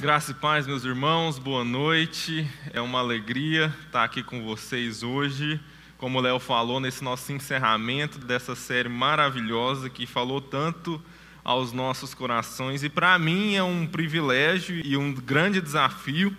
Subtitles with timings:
[0.00, 2.48] Graça e paz, meus irmãos, boa noite.
[2.72, 5.60] É uma alegria estar aqui com vocês hoje.
[5.96, 11.02] Como o Léo falou, nesse nosso encerramento dessa série maravilhosa que falou tanto
[11.42, 12.84] aos nossos corações.
[12.84, 16.34] E para mim é um privilégio e um grande desafio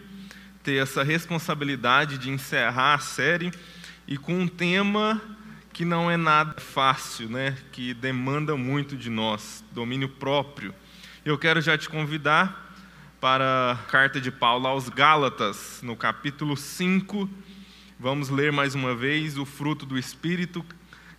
[0.64, 3.52] ter essa responsabilidade de encerrar a série
[4.08, 5.22] e com um tema
[5.74, 7.58] que não é nada fácil, né?
[7.74, 10.74] que demanda muito de nós domínio próprio.
[11.26, 12.69] Eu quero já te convidar
[13.20, 17.30] para a carta de Paulo aos Gálatas, no capítulo 5.
[18.00, 20.66] Vamos ler mais uma vez o fruto do Espírito.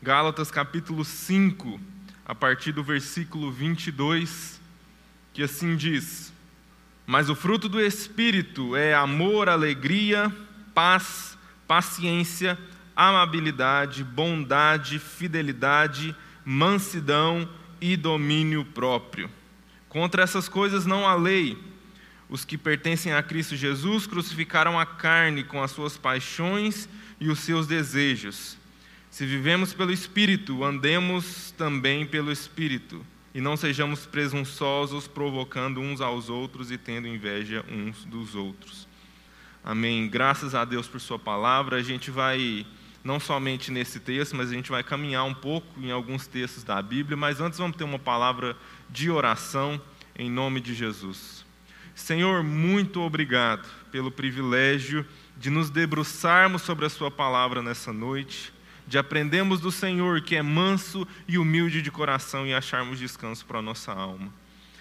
[0.02, 1.78] Gálatas, capítulo 5,
[2.24, 4.58] a partir do versículo 22,
[5.34, 6.32] que assim diz:
[7.06, 10.34] Mas o fruto do Espírito é amor, alegria,
[10.74, 11.36] paz,
[11.68, 12.58] paciência,
[12.96, 17.46] amabilidade, bondade, fidelidade, mansidão
[17.78, 19.30] e domínio próprio.
[19.90, 21.69] Contra essas coisas não há lei.
[22.30, 27.40] Os que pertencem a Cristo Jesus crucificaram a carne com as suas paixões e os
[27.40, 28.56] seus desejos.
[29.10, 36.30] Se vivemos pelo Espírito, andemos também pelo Espírito, e não sejamos presunçosos, provocando uns aos
[36.30, 38.86] outros e tendo inveja uns dos outros.
[39.64, 40.08] Amém.
[40.08, 41.76] Graças a Deus por Sua palavra.
[41.76, 42.64] A gente vai,
[43.02, 46.80] não somente nesse texto, mas a gente vai caminhar um pouco em alguns textos da
[46.80, 48.56] Bíblia, mas antes vamos ter uma palavra
[48.88, 49.80] de oração
[50.16, 51.39] em nome de Jesus.
[52.00, 55.06] Senhor, muito obrigado pelo privilégio
[55.36, 58.52] de nos debruçarmos sobre a Sua palavra nessa noite,
[58.86, 63.58] de aprendermos do Senhor que é manso e humilde de coração e acharmos descanso para
[63.58, 64.32] a nossa alma.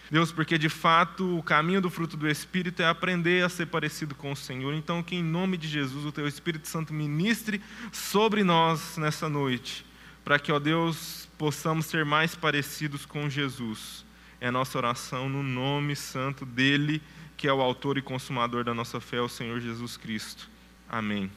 [0.10, 4.16] Deus, porque de fato o caminho do fruto do Espírito é aprender a ser parecido
[4.16, 4.74] com o Senhor.
[4.74, 7.62] Então, que em nome de Jesus o Teu Espírito Santo ministre
[7.92, 9.86] sobre nós nessa noite,
[10.24, 14.09] para que, ó Deus, possamos ser mais parecidos com Jesus
[14.42, 17.02] é a nossa oração no nome santo dele,
[17.36, 20.50] que é o autor e consumador da nossa fé, o Senhor Jesus Cristo.
[20.88, 21.30] Amém.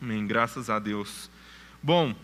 [0.00, 0.26] Amém.
[0.26, 1.30] Graças a Deus.
[1.82, 2.14] Bom,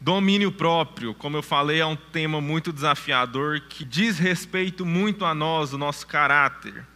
[0.00, 5.34] domínio próprio, como eu falei, é um tema muito desafiador que diz respeito muito a
[5.34, 6.86] nós, o nosso caráter.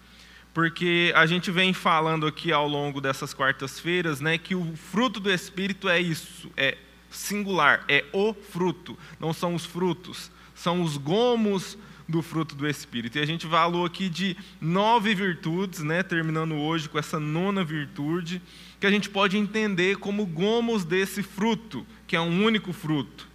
[0.55, 5.31] Porque a gente vem falando aqui ao longo dessas quartas-feiras, né, que o fruto do
[5.31, 6.77] espírito é isso, é
[7.11, 11.77] singular, é o fruto, não são os frutos, são os gomos
[12.09, 13.19] do fruto do Espírito.
[13.19, 18.43] E a gente falou aqui de nove virtudes, né, terminando hoje com essa nona virtude,
[18.81, 23.29] que a gente pode entender como gomos desse fruto, que é um único fruto.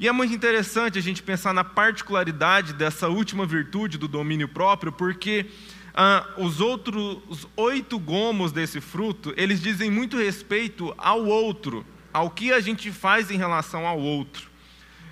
[0.00, 4.90] E é muito interessante a gente pensar na particularidade dessa última virtude do domínio próprio,
[4.90, 5.46] porque
[5.94, 12.30] ah, os outros os oito gomos desse fruto, eles dizem muito respeito ao outro, ao
[12.30, 14.50] que a gente faz em relação ao outro.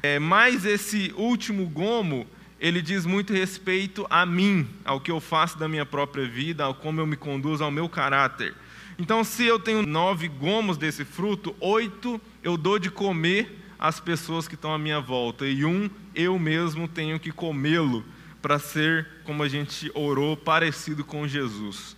[0.02, 2.26] É, mas esse último gomo,
[2.60, 6.74] ele diz muito respeito a mim, ao que eu faço da minha própria vida, ao
[6.74, 8.54] como eu me conduzo, ao meu caráter.
[8.98, 14.46] Então, se eu tenho nove gomos desse fruto, oito eu dou de comer às pessoas
[14.46, 18.04] que estão à minha volta, e um eu mesmo tenho que comê-lo
[18.42, 21.96] para ser, como a gente orou, parecido com Jesus.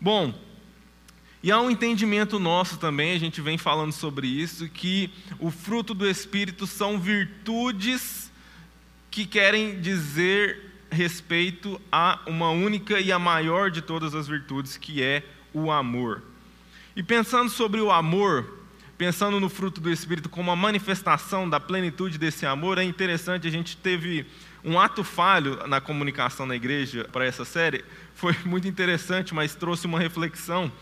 [0.00, 0.34] Bom,
[1.44, 5.94] e há um entendimento nosso também, a gente vem falando sobre isso, que o fruto
[5.94, 8.31] do Espírito são virtudes
[9.12, 15.02] que querem dizer respeito a uma única e a maior de todas as virtudes, que
[15.02, 16.22] é o amor.
[16.96, 18.58] E pensando sobre o amor,
[18.96, 23.50] pensando no fruto do Espírito como a manifestação da plenitude desse amor, é interessante, a
[23.50, 24.24] gente teve
[24.64, 27.84] um ato falho na comunicação na igreja para essa série,
[28.14, 30.72] foi muito interessante, mas trouxe uma reflexão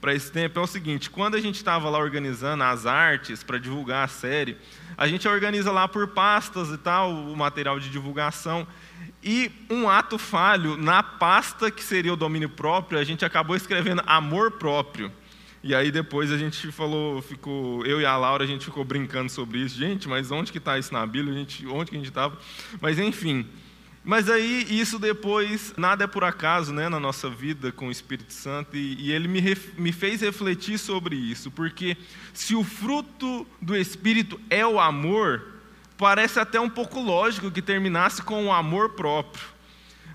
[0.00, 3.58] para esse tempo é o seguinte: quando a gente estava lá organizando as artes para
[3.58, 4.56] divulgar a série,
[4.96, 8.66] a gente organiza lá por pastas e tal o material de divulgação.
[9.22, 14.02] E um ato falho na pasta que seria o domínio próprio, a gente acabou escrevendo
[14.06, 15.12] amor próprio.
[15.62, 19.30] E aí depois a gente falou, ficou, eu e a Laura, a gente ficou brincando
[19.30, 19.78] sobre isso.
[19.78, 21.34] Gente, mas onde que está isso na Bíblia?
[21.34, 22.38] A gente, onde que a gente estava?
[22.80, 23.46] Mas enfim,
[24.02, 28.32] mas aí, isso depois, nada é por acaso né, na nossa vida com o Espírito
[28.32, 31.98] Santo, e, e ele me, ref, me fez refletir sobre isso, porque
[32.32, 35.42] se o fruto do Espírito é o amor,
[35.98, 39.44] parece até um pouco lógico que terminasse com o amor próprio.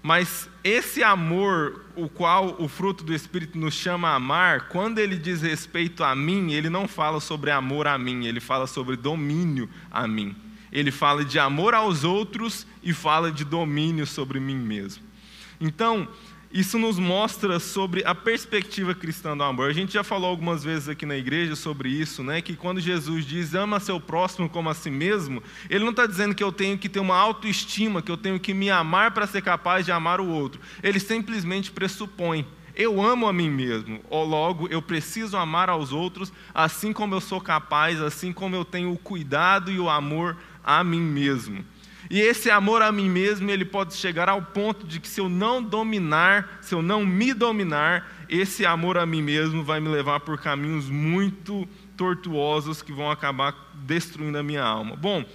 [0.01, 5.15] Mas esse amor, o qual o fruto do Espírito nos chama a amar, quando ele
[5.15, 9.69] diz respeito a mim, ele não fala sobre amor a mim, ele fala sobre domínio
[9.91, 10.35] a mim
[10.75, 15.01] ele fala de amor aos outros e fala de domínio sobre mim mesmo.
[15.59, 16.05] Então,
[16.51, 19.69] isso nos mostra sobre a perspectiva cristã do amor.
[19.69, 22.41] A gente já falou algumas vezes aqui na igreja sobre isso, né?
[22.41, 26.35] Que quando Jesus diz ama seu próximo como a si mesmo, ele não está dizendo
[26.35, 29.41] que eu tenho que ter uma autoestima, que eu tenho que me amar para ser
[29.41, 30.59] capaz de amar o outro.
[30.83, 32.45] Ele simplesmente pressupõe
[32.75, 37.21] eu amo a mim mesmo, ou logo eu preciso amar aos outros assim como eu
[37.21, 41.63] sou capaz, assim como eu tenho o cuidado e o amor a mim mesmo.
[42.09, 45.27] E esse amor a mim mesmo, ele pode chegar ao ponto de que se eu
[45.27, 50.19] não dominar, se eu não me dominar, esse amor a mim mesmo vai me levar
[50.19, 51.67] por caminhos muito
[51.97, 54.95] tortuosos que vão acabar destruindo a minha alma.
[54.95, 55.25] Bom,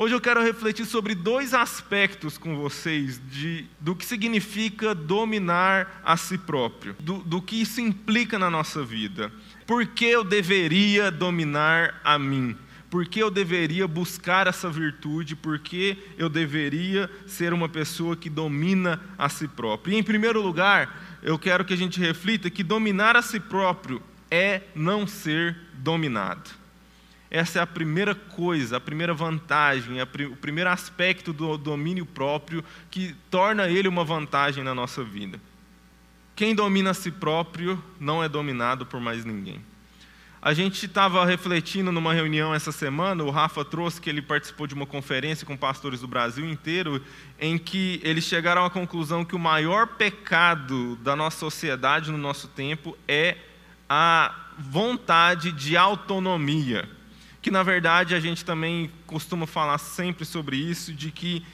[0.00, 6.16] hoje eu quero refletir sobre dois aspectos com vocês de, do que significa dominar a
[6.16, 9.30] si próprio, do, do que isso implica na nossa vida.
[9.66, 12.56] Por que eu deveria dominar a mim?
[12.88, 15.36] Por que eu deveria buscar essa virtude?
[15.36, 19.92] Por que eu deveria ser uma pessoa que domina a si próprio?
[19.92, 24.02] E, em primeiro lugar, eu quero que a gente reflita que dominar a si próprio
[24.30, 26.59] é não ser dominado.
[27.30, 32.64] Essa é a primeira coisa, a primeira vantagem, a o primeiro aspecto do domínio próprio
[32.90, 35.40] que torna ele uma vantagem na nossa vida.
[36.34, 39.60] Quem domina a si próprio não é dominado por mais ninguém.
[40.42, 44.74] A gente estava refletindo numa reunião essa semana, o Rafa trouxe que ele participou de
[44.74, 47.04] uma conferência com pastores do Brasil inteiro,
[47.38, 52.48] em que eles chegaram à conclusão que o maior pecado da nossa sociedade no nosso
[52.48, 53.36] tempo é
[53.86, 56.88] a vontade de autonomia.
[57.42, 61.44] Que na verdade a gente também costuma falar sempre sobre isso, de que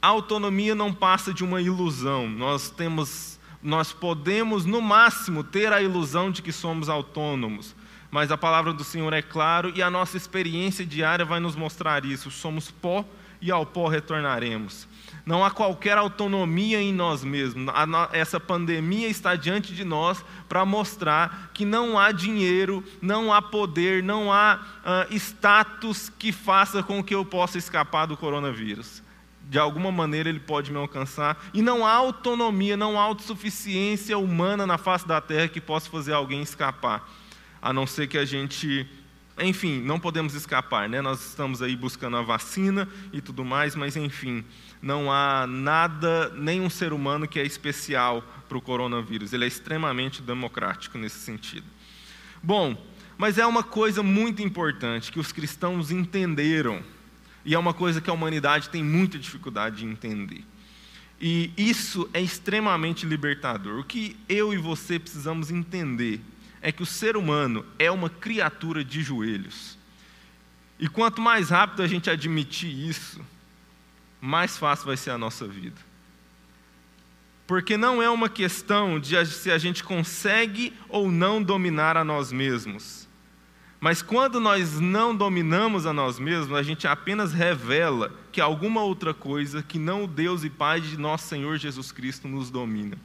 [0.00, 2.28] a autonomia não passa de uma ilusão.
[2.28, 7.74] Nós temos, nós podemos no máximo ter a ilusão de que somos autônomos
[8.14, 12.04] mas a palavra do Senhor é claro e a nossa experiência diária vai nos mostrar
[12.04, 12.30] isso.
[12.30, 13.04] Somos pó
[13.44, 14.88] e ao pó retornaremos.
[15.26, 17.66] Não há qualquer autonomia em nós mesmos.
[18.10, 24.02] Essa pandemia está diante de nós para mostrar que não há dinheiro, não há poder,
[24.02, 24.64] não há
[25.10, 29.02] uh, status que faça com que eu possa escapar do coronavírus.
[29.42, 31.36] De alguma maneira ele pode me alcançar.
[31.52, 36.14] E não há autonomia, não há autossuficiência humana na face da terra que possa fazer
[36.14, 37.06] alguém escapar
[37.60, 38.88] a não ser que a gente.
[39.38, 41.00] Enfim, não podemos escapar, né?
[41.00, 44.44] Nós estamos aí buscando a vacina e tudo mais, mas enfim,
[44.80, 49.32] não há nada, nenhum ser humano que é especial para o coronavírus.
[49.32, 51.66] Ele é extremamente democrático nesse sentido.
[52.40, 52.76] Bom,
[53.18, 56.82] mas é uma coisa muito importante que os cristãos entenderam,
[57.44, 60.44] e é uma coisa que a humanidade tem muita dificuldade de entender.
[61.20, 63.80] E isso é extremamente libertador.
[63.80, 66.20] O que eu e você precisamos entender
[66.64, 69.78] é que o ser humano é uma criatura de joelhos.
[70.80, 73.20] E quanto mais rápido a gente admitir isso,
[74.18, 75.76] mais fácil vai ser a nossa vida.
[77.46, 82.32] Porque não é uma questão de se a gente consegue ou não dominar a nós
[82.32, 83.06] mesmos.
[83.78, 89.12] Mas quando nós não dominamos a nós mesmos, a gente apenas revela que alguma outra
[89.12, 92.96] coisa que não o Deus e Pai de nosso Senhor Jesus Cristo nos domina.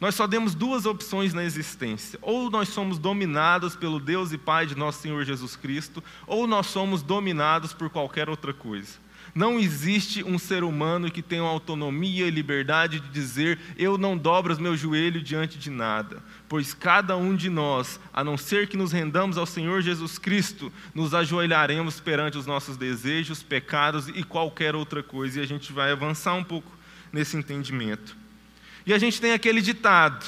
[0.00, 4.66] Nós só temos duas opções na existência: ou nós somos dominados pelo Deus e Pai
[4.66, 9.08] de nosso Senhor Jesus Cristo, ou nós somos dominados por qualquer outra coisa.
[9.34, 14.52] Não existe um ser humano que tenha autonomia e liberdade de dizer: Eu não dobro
[14.52, 16.22] os meus joelhos diante de nada.
[16.48, 20.72] Pois cada um de nós, a não ser que nos rendamos ao Senhor Jesus Cristo,
[20.94, 25.40] nos ajoelharemos perante os nossos desejos, pecados e qualquer outra coisa.
[25.40, 26.72] E a gente vai avançar um pouco
[27.12, 28.16] nesse entendimento.
[28.88, 30.24] E a gente tem aquele ditado: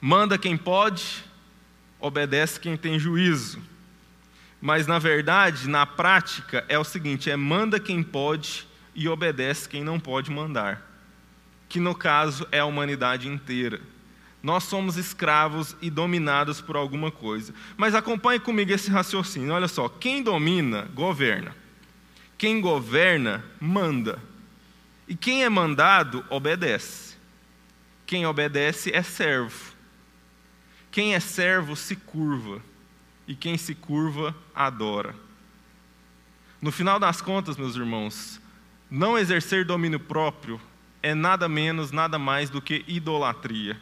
[0.00, 1.22] manda quem pode,
[2.00, 3.62] obedece quem tem juízo.
[4.60, 9.84] Mas na verdade, na prática, é o seguinte: é manda quem pode e obedece quem
[9.84, 10.82] não pode mandar.
[11.68, 13.80] Que no caso é a humanidade inteira.
[14.42, 17.54] Nós somos escravos e dominados por alguma coisa.
[17.76, 19.54] Mas acompanhe comigo esse raciocínio.
[19.54, 21.54] Olha só: quem domina, governa.
[22.36, 24.18] Quem governa, manda.
[25.06, 27.11] E quem é mandado, obedece.
[28.12, 29.72] Quem obedece é servo.
[30.90, 32.60] Quem é servo se curva.
[33.26, 35.14] E quem se curva, adora.
[36.60, 38.38] No final das contas, meus irmãos,
[38.90, 40.60] não exercer domínio próprio
[41.02, 43.80] é nada menos, nada mais do que idolatria.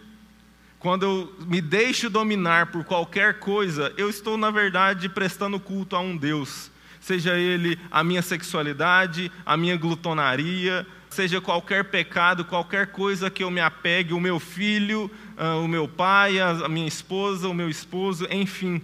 [0.79, 6.01] Quando eu me deixo dominar por qualquer coisa, eu estou, na verdade, prestando culto a
[6.01, 6.71] um Deus,
[7.01, 13.51] seja ele a minha sexualidade, a minha glutonaria, seja qualquer pecado, qualquer coisa que eu
[13.51, 18.27] me apegue, o meu filho, uh, o meu pai, a minha esposa, o meu esposo,
[18.31, 18.81] enfim.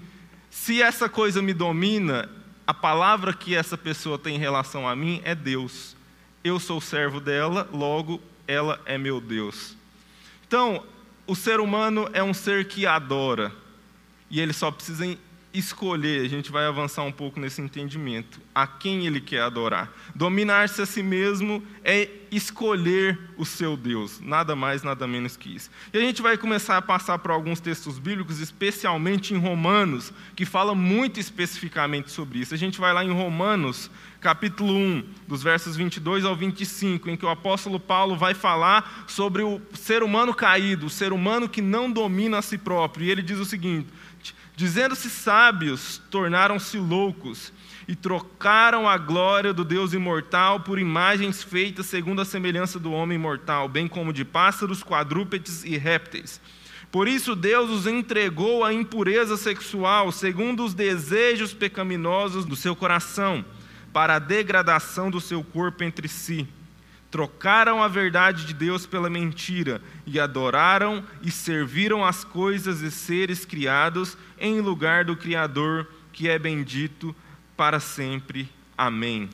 [0.51, 2.29] Se essa coisa me domina,
[2.67, 5.97] a palavra que essa pessoa tem em relação a mim é Deus.
[6.43, 9.77] Eu sou servo dela, logo ela é meu Deus.
[10.47, 10.85] Então,
[11.27, 13.53] o ser humano é um ser que adora,
[14.31, 15.17] e ele só precisa
[15.59, 19.93] escolher, a gente vai avançar um pouco nesse entendimento, a quem ele quer adorar.
[20.15, 25.71] Dominar-se a si mesmo é escolher o seu Deus, nada mais, nada menos que isso.
[25.93, 30.45] E a gente vai começar a passar por alguns textos bíblicos, especialmente em Romanos, que
[30.45, 32.53] fala muito especificamente sobre isso.
[32.53, 37.25] A gente vai lá em Romanos, capítulo 1, dos versos 22 ao 25, em que
[37.25, 41.91] o apóstolo Paulo vai falar sobre o ser humano caído, o ser humano que não
[41.91, 43.07] domina a si próprio.
[43.07, 43.89] E ele diz o seguinte:
[44.55, 47.53] Dizendo-se sábios, tornaram-se loucos
[47.87, 53.19] e trocaram a glória do Deus imortal por imagens feitas segundo a semelhança do homem
[53.19, 56.41] mortal, bem como de pássaros, quadrúpedes e répteis.
[56.91, 63.45] Por isso Deus os entregou à impureza sexual, segundo os desejos pecaminosos do seu coração,
[63.93, 66.49] para a degradação do seu corpo entre si
[67.11, 73.45] trocaram a verdade de Deus pela mentira e adoraram e serviram as coisas e seres
[73.45, 77.15] criados em lugar do Criador, que é bendito
[77.57, 78.49] para sempre.
[78.77, 79.31] Amém.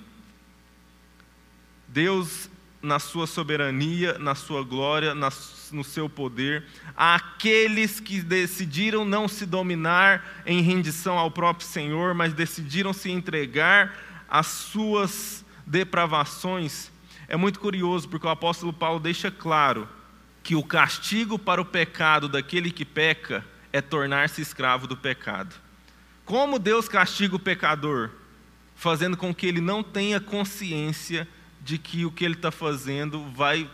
[1.89, 2.49] Deus,
[2.81, 6.65] na sua soberania, na sua glória, no seu poder,
[6.97, 13.99] aqueles que decidiram não se dominar em rendição ao próprio Senhor, mas decidiram se entregar
[14.29, 16.92] às suas depravações,
[17.33, 19.89] é muito curioso porque o apóstolo Paulo deixa claro
[20.43, 25.55] que o castigo para o pecado daquele que peca é tornar-se escravo do pecado.
[26.27, 28.11] Como Deus castiga o pecador?
[28.75, 31.27] Fazendo com que ele não tenha consciência
[31.63, 33.71] de que o que ele está fazendo vai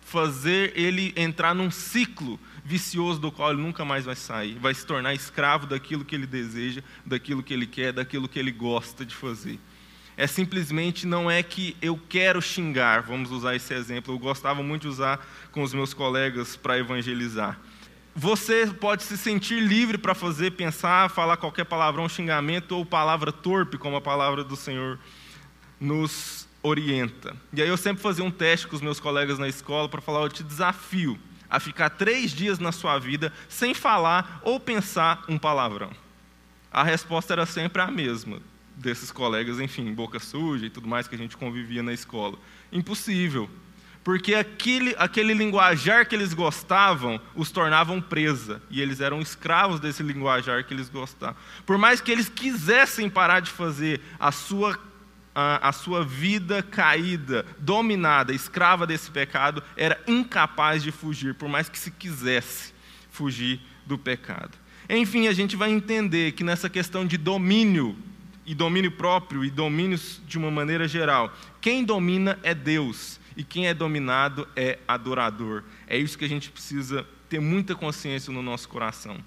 [0.00, 4.84] fazer ele entrar num ciclo vicioso do qual ele nunca mais vai sair, vai se
[4.84, 9.14] tornar escravo daquilo que ele deseja, daquilo que ele quer, daquilo que ele gosta de
[9.14, 9.60] fazer
[10.16, 14.82] é simplesmente não é que eu quero xingar, vamos usar esse exemplo, eu gostava muito
[14.82, 17.58] de usar com os meus colegas para evangelizar.
[18.14, 23.76] Você pode se sentir livre para fazer, pensar, falar qualquer palavrão, xingamento ou palavra torpe,
[23.76, 24.98] como a palavra do Senhor
[25.78, 27.36] nos orienta.
[27.52, 30.22] E aí eu sempre fazia um teste com os meus colegas na escola para falar:
[30.22, 31.18] eu te desafio
[31.50, 35.90] a ficar três dias na sua vida sem falar ou pensar um palavrão.
[36.72, 38.40] A resposta era sempre a mesma
[38.76, 42.38] desses colegas, enfim, boca suja e tudo mais que a gente convivia na escola.
[42.70, 43.48] Impossível.
[44.04, 48.62] Porque aquele, aquele linguajar que eles gostavam os tornavam presa.
[48.70, 51.36] E eles eram escravos desse linguajar que eles gostavam.
[51.64, 54.78] Por mais que eles quisessem parar de fazer a sua,
[55.34, 61.68] a, a sua vida caída, dominada, escrava desse pecado, era incapaz de fugir, por mais
[61.68, 62.72] que se quisesse
[63.10, 64.56] fugir do pecado.
[64.88, 67.96] Enfim, a gente vai entender que nessa questão de domínio
[68.46, 71.34] e domínio próprio e domínios de uma maneira geral.
[71.60, 75.64] Quem domina é Deus e quem é dominado é adorador.
[75.86, 79.18] É isso que a gente precisa ter muita consciência no nosso coração.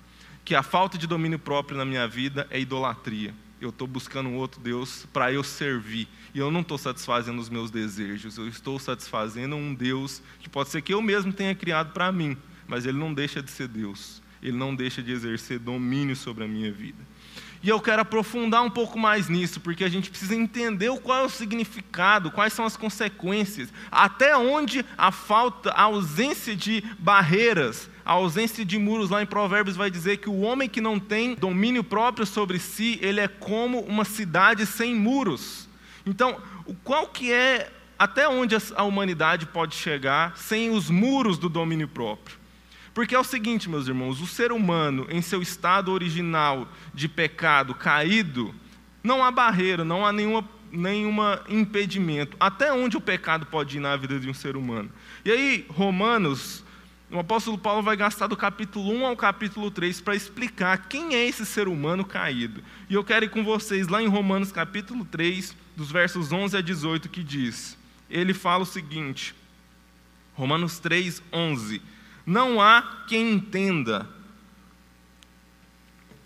[0.46, 3.34] Que a falta de domínio próprio na minha vida é idolatria.
[3.62, 6.08] Eu estou buscando um outro Deus para eu servir.
[6.34, 8.38] E eu não estou satisfazendo os meus desejos.
[8.38, 12.38] Eu estou satisfazendo um Deus que pode ser que eu mesmo tenha criado para mim,
[12.66, 14.22] mas ele não deixa de ser Deus.
[14.42, 17.06] Ele não deixa de exercer domínio sobre a minha vida.
[17.62, 21.26] E eu quero aprofundar um pouco mais nisso, porque a gente precisa entender qual é
[21.26, 28.14] o significado, quais são as consequências, até onde a falta, a ausência de barreiras, a
[28.14, 31.84] ausência de muros lá em Provérbios vai dizer que o homem que não tem domínio
[31.84, 35.68] próprio sobre si, ele é como uma cidade sem muros.
[36.06, 36.42] Então,
[36.84, 42.39] qual que é até onde a humanidade pode chegar sem os muros do domínio próprio?
[42.94, 47.74] Porque é o seguinte, meus irmãos, o ser humano, em seu estado original de pecado
[47.74, 48.54] caído,
[49.04, 52.36] não há barreira, não há nenhuma, nenhuma impedimento.
[52.40, 54.92] Até onde o pecado pode ir na vida de um ser humano?
[55.24, 56.64] E aí, Romanos,
[57.12, 61.28] o apóstolo Paulo vai gastar do capítulo 1 ao capítulo 3 para explicar quem é
[61.28, 62.64] esse ser humano caído.
[62.90, 66.62] E eu quero ir com vocês lá em Romanos capítulo 3, dos versos 11 a
[66.62, 67.78] 18, que diz:
[68.10, 69.36] ele fala o seguinte,
[70.34, 71.82] Romanos 3, 11.
[72.30, 74.08] Não há quem entenda,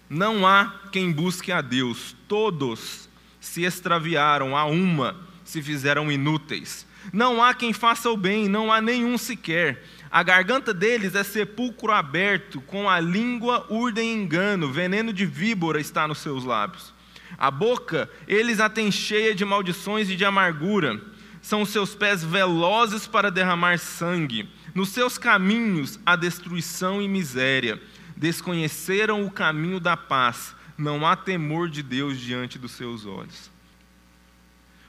[0.09, 3.07] não há quem busque a Deus, todos
[3.39, 6.85] se extraviaram, a uma se fizeram inúteis.
[7.13, 9.81] Não há quem faça o bem, não há nenhum sequer.
[10.11, 16.05] A garganta deles é sepulcro aberto, com a língua urdem engano, veneno de víbora está
[16.05, 16.93] nos seus lábios.
[17.37, 20.99] A boca eles a têm cheia de maldições e de amargura.
[21.41, 27.81] São seus pés velozes para derramar sangue nos seus caminhos há destruição e miséria.
[28.15, 30.55] Desconheceram o caminho da paz.
[30.77, 33.51] Não há temor de Deus diante dos seus olhos.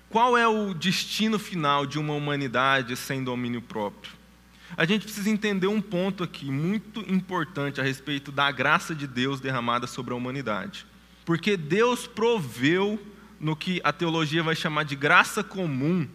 [0.09, 4.13] Qual é o destino final de uma humanidade sem domínio próprio?
[4.77, 9.41] A gente precisa entender um ponto aqui muito importante a respeito da graça de Deus
[9.41, 10.87] derramada sobre a humanidade.
[11.25, 13.01] Porque Deus proveu
[13.39, 16.09] no que a teologia vai chamar de graça comum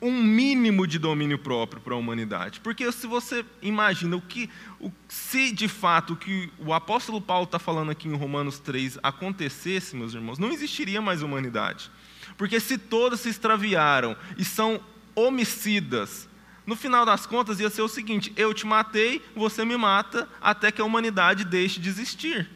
[0.00, 2.60] um mínimo de domínio próprio para a humanidade.
[2.60, 7.44] Porque se você imagina o que, o, se de fato o que o apóstolo Paulo
[7.44, 11.90] está falando aqui em Romanos 3 acontecesse, meus irmãos, não existiria mais humanidade.
[12.36, 14.80] Porque se todos se extraviaram e são
[15.14, 16.28] homicidas,
[16.66, 20.72] no final das contas ia ser o seguinte: eu te matei, você me mata, até
[20.72, 22.48] que a humanidade deixe de existir.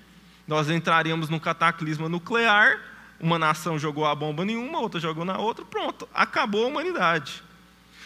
[0.47, 2.81] Nós entraríamos num cataclisma nuclear
[3.21, 7.43] uma nação jogou a bomba nenhuma, outra jogou na outra, pronto, acabou a humanidade.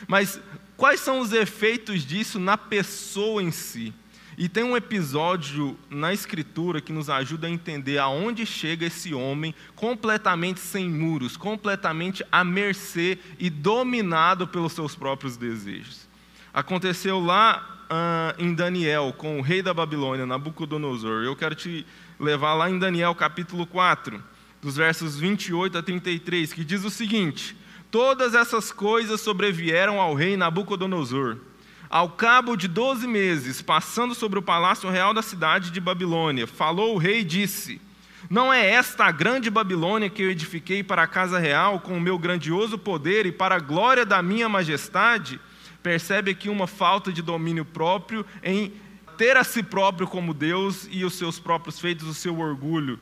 [0.07, 0.41] Mas
[0.77, 3.93] quais são os efeitos disso na pessoa em si?
[4.37, 9.55] E tem um episódio na Escritura que nos ajuda a entender aonde chega esse homem
[9.77, 16.09] completamente sem muros, completamente à mercê e dominado pelos seus próprios desejos.
[16.53, 21.25] Aconteceu lá uh, em Daniel, com o rei da Babilônia, Nabucodonosor.
[21.25, 21.87] Eu quero te
[22.19, 24.32] levar lá em Daniel capítulo 4
[24.63, 27.57] dos versos 28 a 33, que diz o seguinte:
[27.91, 31.37] Todas essas coisas sobrevieram ao rei Nabucodonosor.
[31.91, 36.95] Ao cabo de doze meses, passando sobre o palácio real da cidade de Babilônia, falou
[36.95, 37.81] o rei e disse:
[38.31, 42.01] Não é esta a grande Babilônia que eu edifiquei para a casa real com o
[42.01, 45.41] meu grandioso poder e para a glória da minha majestade?
[45.83, 48.73] Percebe aqui uma falta de domínio próprio em
[49.19, 52.99] ter a si próprio como Deus e os seus próprios feitos, o seu orgulho.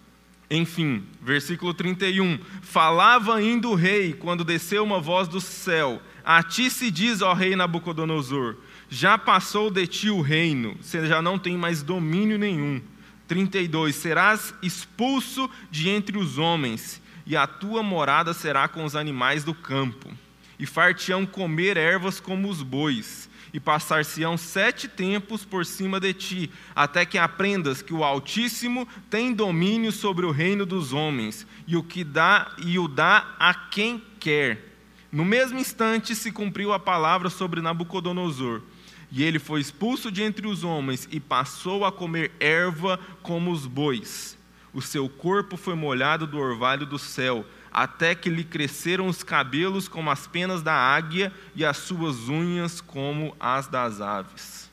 [0.50, 2.40] Enfim, versículo 31.
[2.60, 7.32] Falava ainda o rei quando desceu uma voz do céu: A ti se diz, ó
[7.32, 8.56] rei Nabucodonosor,
[8.88, 12.82] já passou de ti o reino, você já não tem mais domínio nenhum.
[13.28, 13.94] 32.
[13.94, 19.54] Serás expulso de entre os homens, e a tua morada será com os animais do
[19.54, 20.10] campo,
[20.58, 26.50] e far-te-ão comer ervas como os bois e passar-se-ão sete tempos por cima de ti,
[26.74, 31.82] até que aprendas que o Altíssimo tem domínio sobre o reino dos homens, e o
[31.82, 34.70] que dá e o dá a quem quer.
[35.10, 38.62] No mesmo instante se cumpriu a palavra sobre Nabucodonosor,
[39.10, 43.66] e ele foi expulso de entre os homens e passou a comer erva como os
[43.66, 44.38] bois.
[44.72, 49.86] O seu corpo foi molhado do orvalho do céu até que lhe cresceram os cabelos
[49.86, 54.70] como as penas da águia e as suas unhas como as das aves.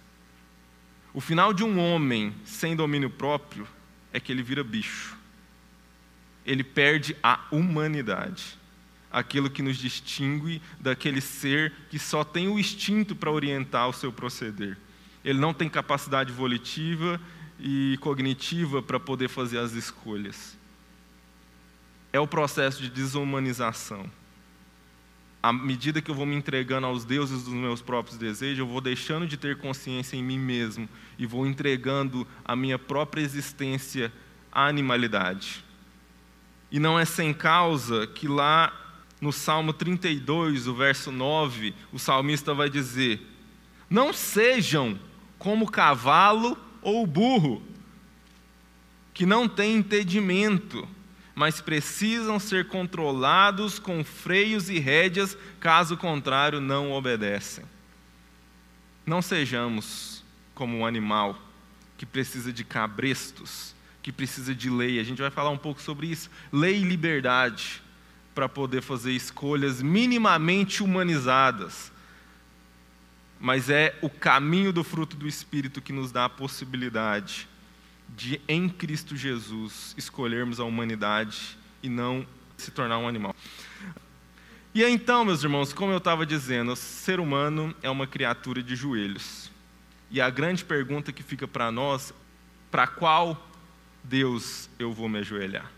[1.14, 3.68] O final de um homem sem domínio próprio
[4.12, 5.16] é que ele vira bicho.
[6.46, 8.58] Ele perde a humanidade,
[9.12, 14.12] aquilo que nos distingue daquele ser que só tem o instinto para orientar o seu
[14.12, 14.78] proceder.
[15.24, 17.20] Ele não tem capacidade volitiva
[17.60, 20.57] e cognitiva para poder fazer as escolhas
[22.18, 24.10] é o processo de desumanização.
[25.42, 28.82] À medida que eu vou me entregando aos deuses dos meus próprios desejos, eu vou
[28.82, 34.12] deixando de ter consciência em mim mesmo e vou entregando a minha própria existência
[34.52, 35.64] à animalidade.
[36.72, 38.74] E não é sem causa que lá
[39.22, 43.22] no Salmo 32, o verso 9, o salmista vai dizer:
[43.90, 45.00] Não sejam
[45.38, 47.62] como o cavalo ou o burro,
[49.14, 50.88] que não tem entendimento
[51.38, 57.64] mas precisam ser controlados com freios e rédeas, caso contrário, não obedecem.
[59.06, 60.24] Não sejamos
[60.56, 61.40] como um animal
[61.96, 65.00] que precisa de cabrestos, que precisa de lei.
[65.00, 66.28] A gente vai falar um pouco sobre isso.
[66.52, 67.84] Lei e liberdade
[68.34, 71.92] para poder fazer escolhas minimamente humanizadas.
[73.40, 77.48] Mas é o caminho do fruto do Espírito que nos dá a possibilidade
[78.16, 82.26] de, em Cristo Jesus, escolhermos a humanidade e não
[82.58, 83.36] se tornar um animal.
[84.74, 88.76] E então, meus irmãos, como eu estava dizendo, o ser humano é uma criatura de
[88.76, 89.52] joelhos.
[90.10, 92.14] E a grande pergunta que fica para nós,
[92.72, 93.50] para qual
[94.04, 95.77] Deus eu vou me ajoelhar?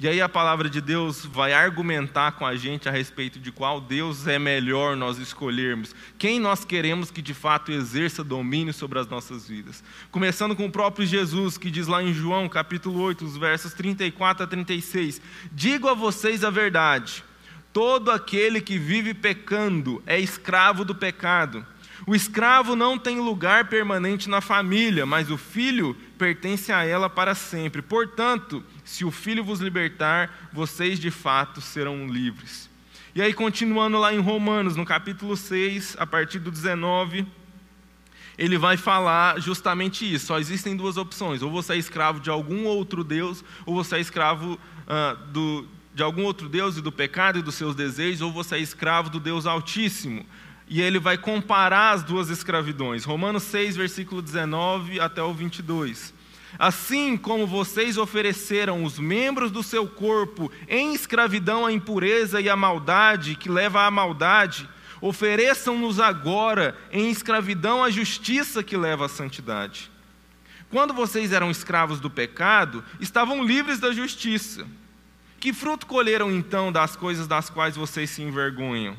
[0.00, 3.80] E aí a palavra de Deus vai argumentar com a gente a respeito de qual
[3.80, 9.06] Deus é melhor nós escolhermos, quem nós queremos que de fato exerça domínio sobre as
[9.06, 9.84] nossas vidas.
[10.10, 14.42] Começando com o próprio Jesus, que diz lá em João, capítulo 8, os versos 34
[14.42, 17.22] a 36: Digo a vocês a verdade,
[17.72, 21.64] todo aquele que vive pecando é escravo do pecado.
[22.06, 27.34] O escravo não tem lugar permanente na família, mas o filho pertence a ela para
[27.34, 27.80] sempre.
[27.80, 32.70] Portanto, se o filho vos libertar, vocês de fato serão livres.
[33.14, 37.26] E aí, continuando lá em Romanos, no capítulo 6, a partir do 19,
[38.36, 40.26] ele vai falar justamente isso.
[40.26, 44.00] Só existem duas opções: ou você é escravo de algum outro Deus, ou você é
[44.00, 48.32] escravo uh, do, de algum outro Deus e do pecado e dos seus desejos, ou
[48.32, 50.26] você é escravo do Deus Altíssimo.
[50.68, 53.04] e ele vai comparar as duas escravidões.
[53.04, 56.12] Romanos 6, versículo 19 até o 22.
[56.58, 62.56] Assim como vocês ofereceram os membros do seu corpo em escravidão à impureza e à
[62.56, 64.68] maldade, que leva à maldade,
[65.00, 69.90] ofereçam-nos agora em escravidão à justiça, que leva à santidade.
[70.70, 74.66] Quando vocês eram escravos do pecado, estavam livres da justiça.
[75.38, 78.96] Que fruto colheram então das coisas das quais vocês se envergonham?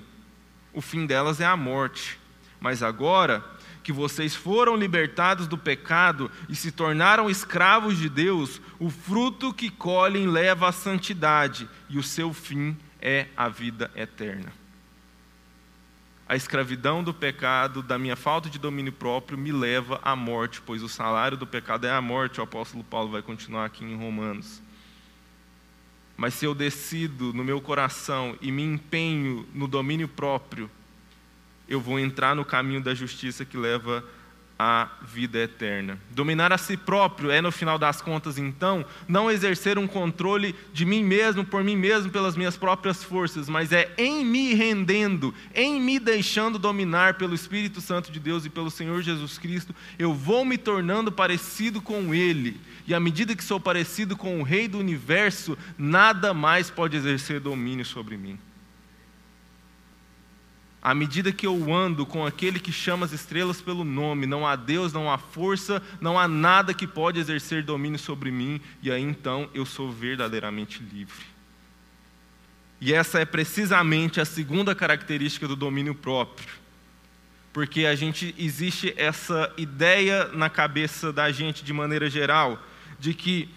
[0.73, 2.19] O fim delas é a morte.
[2.59, 3.43] Mas agora
[3.85, 9.69] que vocês foram libertados do pecado e se tornaram escravos de Deus, o fruto que
[9.69, 14.51] colhem leva à santidade e o seu fim é a vida eterna.
[16.27, 20.81] A escravidão do pecado, da minha falta de domínio próprio, me leva à morte, pois
[20.81, 22.39] o salário do pecado é a morte.
[22.39, 24.63] O apóstolo Paulo vai continuar aqui em Romanos.
[26.17, 30.71] Mas se eu decido no meu coração e me empenho no domínio próprio,
[31.67, 34.03] eu vou entrar no caminho da justiça que leva
[34.57, 35.99] à vida eterna.
[36.11, 40.85] Dominar a si próprio é, no final das contas, então, não exercer um controle de
[40.85, 45.79] mim mesmo, por mim mesmo, pelas minhas próprias forças, mas é em me rendendo, em
[45.81, 50.45] me deixando dominar pelo Espírito Santo de Deus e pelo Senhor Jesus Cristo, eu vou
[50.45, 52.59] me tornando parecido com Ele.
[52.87, 57.39] E à medida que sou parecido com o Rei do universo, nada mais pode exercer
[57.39, 58.39] domínio sobre mim.
[60.85, 64.55] À medida que eu ando com aquele que chama as estrelas pelo nome, não há
[64.55, 69.01] Deus, não há força, não há nada que pode exercer domínio sobre mim, e aí
[69.01, 71.25] então eu sou verdadeiramente livre.
[72.79, 76.49] E essa é precisamente a segunda característica do domínio próprio.
[77.51, 82.63] Porque a gente existe essa ideia na cabeça da gente de maneira geral
[82.99, 83.49] de que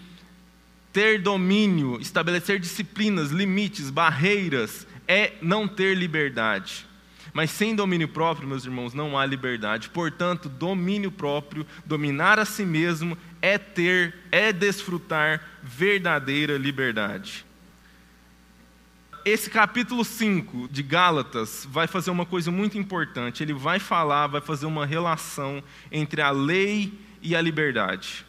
[0.95, 6.88] ter domínio, estabelecer disciplinas, limites, barreiras é não ter liberdade.
[7.33, 9.89] Mas sem domínio próprio, meus irmãos, não há liberdade.
[9.89, 17.45] Portanto, domínio próprio, dominar a si mesmo, é ter, é desfrutar verdadeira liberdade.
[19.25, 23.43] Esse capítulo 5 de Gálatas vai fazer uma coisa muito importante.
[23.43, 25.63] Ele vai falar, vai fazer uma relação
[25.93, 28.25] entre a lei e a liberdade.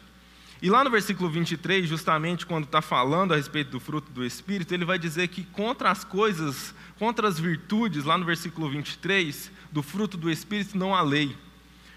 [0.62, 4.74] E lá no versículo 23, justamente quando está falando a respeito do fruto do Espírito,
[4.74, 9.82] ele vai dizer que contra as coisas, contra as virtudes, lá no versículo 23, do
[9.82, 11.34] fruto do Espírito não há lei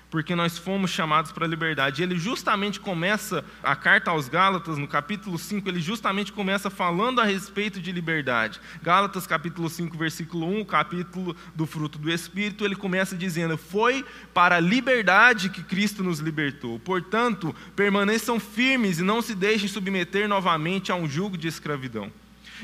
[0.09, 2.03] porque nós fomos chamados para a liberdade.
[2.03, 7.23] Ele justamente começa a carta aos Gálatas, no capítulo 5, ele justamente começa falando a
[7.23, 8.61] respeito de liberdade.
[8.83, 14.57] Gálatas, capítulo 5, versículo 1, capítulo do fruto do Espírito, ele começa dizendo: Foi para
[14.57, 16.77] a liberdade que Cristo nos libertou.
[16.77, 22.11] Portanto, permaneçam firmes e não se deixem submeter novamente a um jugo de escravidão.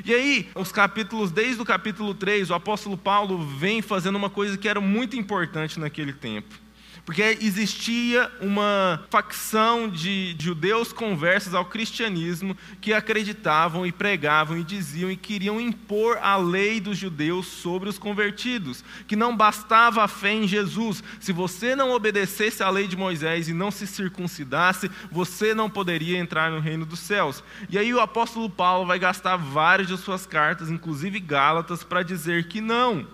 [0.06, 4.58] E aí, os capítulos, desde o capítulo 3, o apóstolo Paulo vem fazendo uma coisa
[4.58, 6.69] que era muito importante naquele tempo
[7.10, 15.10] porque existia uma facção de judeus conversos ao cristianismo que acreditavam e pregavam e diziam
[15.10, 20.34] e queriam impor a lei dos judeus sobre os convertidos, que não bastava a fé
[20.34, 21.04] em Jesus.
[21.20, 26.20] Se você não obedecesse à lei de Moisés e não se circuncidasse, você não poderia
[26.20, 27.44] entrar no reino dos céus.
[27.72, 32.48] E aí o apóstolo Paulo vai gastar várias de suas cartas, inclusive Gálatas, para dizer
[32.48, 33.08] que não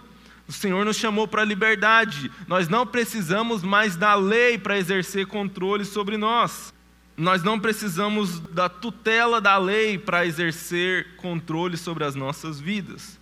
[0.48, 2.32] o Senhor nos chamou para a liberdade.
[2.48, 6.74] Nós não precisamos mais da lei para exercer controle sobre nós.
[7.18, 13.20] Nós não precisamos da tutela da lei para exercer controle sobre as nossas vidas.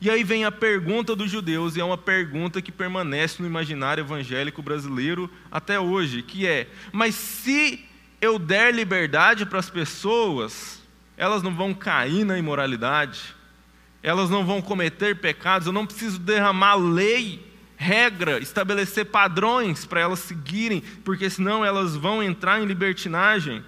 [0.00, 4.02] E aí vem a pergunta dos judeus, e é uma pergunta que permanece no imaginário
[4.02, 7.84] evangélico brasileiro até hoje, que é: mas se
[8.20, 10.82] eu der liberdade para as pessoas,
[11.16, 13.35] elas não vão cair na imoralidade?
[14.06, 17.44] Elas não vão cometer pecados, eu não preciso derramar lei,
[17.76, 23.64] regra, estabelecer padrões para elas seguirem, porque senão elas vão entrar em libertinagem.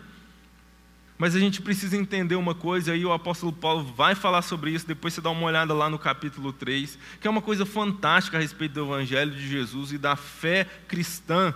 [1.19, 4.87] Mas a gente precisa entender uma coisa, aí o apóstolo Paulo vai falar sobre isso,
[4.87, 8.41] depois você dá uma olhada lá no capítulo 3, que é uma coisa fantástica a
[8.41, 11.53] respeito do Evangelho de Jesus e da fé cristã,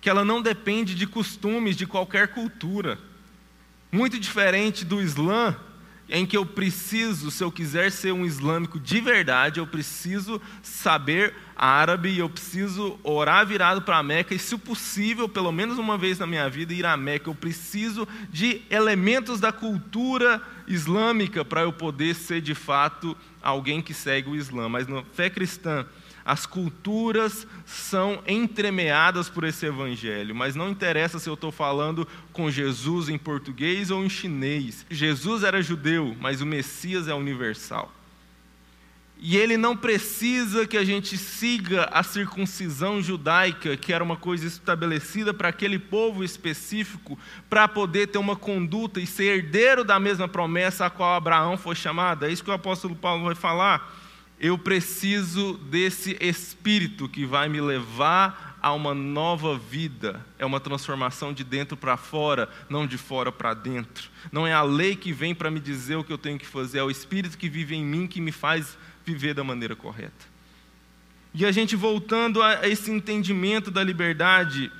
[0.00, 2.98] que ela não depende de costumes de qualquer cultura.
[3.92, 5.54] Muito diferente do Islã,
[6.08, 11.34] em que eu preciso, se eu quiser ser um islâmico de verdade, eu preciso saber
[11.54, 16.18] árabe, eu preciso orar virado para a Meca e, se possível, pelo menos uma vez
[16.18, 17.28] na minha vida, ir à Meca.
[17.28, 23.92] Eu preciso de elementos da cultura islâmica para eu poder ser de fato alguém que
[23.92, 24.68] segue o Islã.
[24.68, 25.84] Mas na fé cristã,
[26.28, 32.50] as culturas são entremeadas por esse evangelho, mas não interessa se eu estou falando com
[32.50, 34.84] Jesus em português ou em chinês.
[34.90, 37.90] Jesus era judeu, mas o Messias é universal.
[39.18, 44.46] E ele não precisa que a gente siga a circuncisão judaica, que era uma coisa
[44.46, 50.28] estabelecida para aquele povo específico, para poder ter uma conduta e ser herdeiro da mesma
[50.28, 52.26] promessa a qual Abraão foi chamado.
[52.26, 53.97] É isso que o apóstolo Paulo vai falar.
[54.40, 60.24] Eu preciso desse espírito que vai me levar a uma nova vida.
[60.38, 64.10] É uma transformação de dentro para fora, não de fora para dentro.
[64.30, 66.78] Não é a lei que vem para me dizer o que eu tenho que fazer,
[66.78, 70.26] é o espírito que vive em mim que me faz viver da maneira correta.
[71.34, 74.70] E a gente voltando a esse entendimento da liberdade,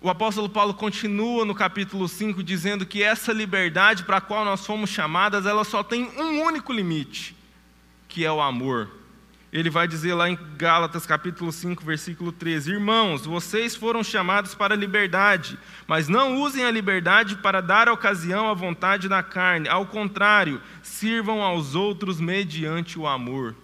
[0.00, 4.64] o apóstolo Paulo continua no capítulo 5 dizendo que essa liberdade para a qual nós
[4.64, 7.36] fomos chamadas, ela só tem um único limite,
[8.08, 8.90] que é o amor.
[9.56, 14.74] Ele vai dizer lá em Gálatas capítulo 5, versículo 13: Irmãos, vocês foram chamados para
[14.74, 19.66] a liberdade, mas não usem a liberdade para dar ocasião à vontade da carne.
[19.66, 23.54] Ao contrário, sirvam aos outros mediante o amor.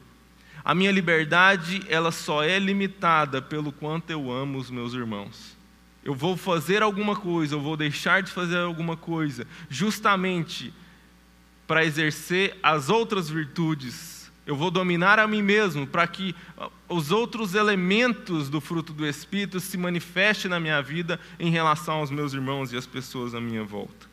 [0.64, 5.54] A minha liberdade, ela só é limitada pelo quanto eu amo os meus irmãos.
[6.02, 10.72] Eu vou fazer alguma coisa, eu vou deixar de fazer alguma coisa, justamente
[11.66, 14.21] para exercer as outras virtudes.
[14.44, 16.34] Eu vou dominar a mim mesmo para que
[16.88, 22.10] os outros elementos do fruto do Espírito se manifestem na minha vida em relação aos
[22.10, 24.10] meus irmãos e às pessoas à minha volta.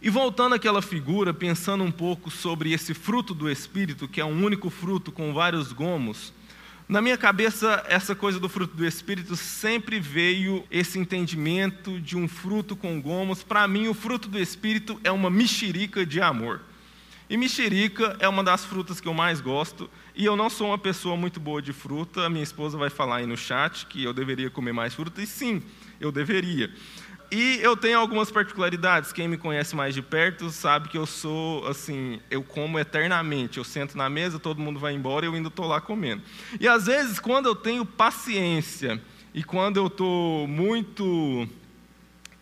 [0.00, 4.44] E voltando àquela figura, pensando um pouco sobre esse fruto do Espírito, que é um
[4.44, 6.32] único fruto com vários gomos,
[6.88, 12.26] na minha cabeça, essa coisa do fruto do Espírito sempre veio esse entendimento de um
[12.26, 13.42] fruto com gomos.
[13.42, 16.60] Para mim, o fruto do Espírito é uma mexerica de amor.
[17.32, 19.88] E mexerica é uma das frutas que eu mais gosto.
[20.14, 22.28] E eu não sou uma pessoa muito boa de fruta.
[22.28, 25.22] Minha esposa vai falar aí no chat que eu deveria comer mais fruta.
[25.22, 25.62] E sim,
[25.98, 26.70] eu deveria.
[27.30, 29.14] E eu tenho algumas particularidades.
[29.14, 33.56] Quem me conhece mais de perto sabe que eu sou assim, eu como eternamente.
[33.56, 36.20] Eu sento na mesa, todo mundo vai embora e eu ainda estou lá comendo.
[36.60, 39.00] E às vezes, quando eu tenho paciência
[39.32, 41.48] e quando eu estou muito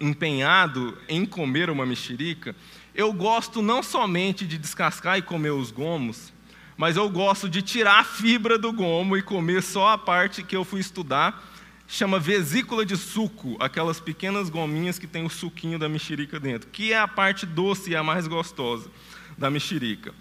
[0.00, 2.56] empenhado em comer uma mexerica,
[2.94, 6.32] eu gosto não somente de descascar e comer os gomos,
[6.76, 10.56] mas eu gosto de tirar a fibra do gomo e comer só a parte que
[10.56, 11.46] eu fui estudar
[11.86, 16.92] chama vesícula de suco, aquelas pequenas gominhas que tem o suquinho da mexerica dentro, que
[16.92, 18.88] é a parte doce e a mais gostosa
[19.36, 20.14] da mexerica.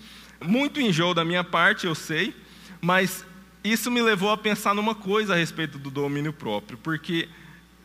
[0.44, 2.36] Muito enjoo da minha parte, eu sei,
[2.82, 3.24] mas
[3.64, 7.30] isso me levou a pensar numa coisa a respeito do domínio próprio, porque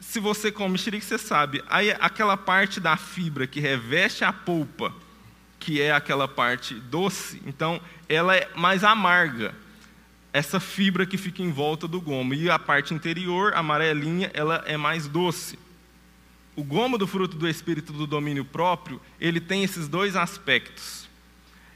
[0.09, 4.95] se você come mexerica, você sabe, aí aquela parte da fibra que reveste a polpa,
[5.59, 9.55] que é aquela parte doce, então ela é mais amarga
[10.33, 12.35] essa fibra que fica em volta do gomo.
[12.35, 15.59] E a parte interior, amarelinha, ela é mais doce.
[16.55, 21.09] O gomo do fruto do espírito do domínio próprio, ele tem esses dois aspectos.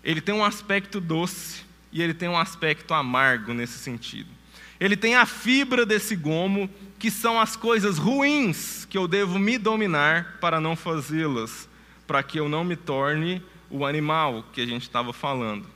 [0.04, 4.37] Ele tem um aspecto doce e ele tem um aspecto amargo nesse sentido.
[4.80, 9.58] Ele tem a fibra desse gomo, que são as coisas ruins que eu devo me
[9.58, 11.68] dominar para não fazê-las,
[12.06, 15.66] para que eu não me torne o animal que a gente estava falando.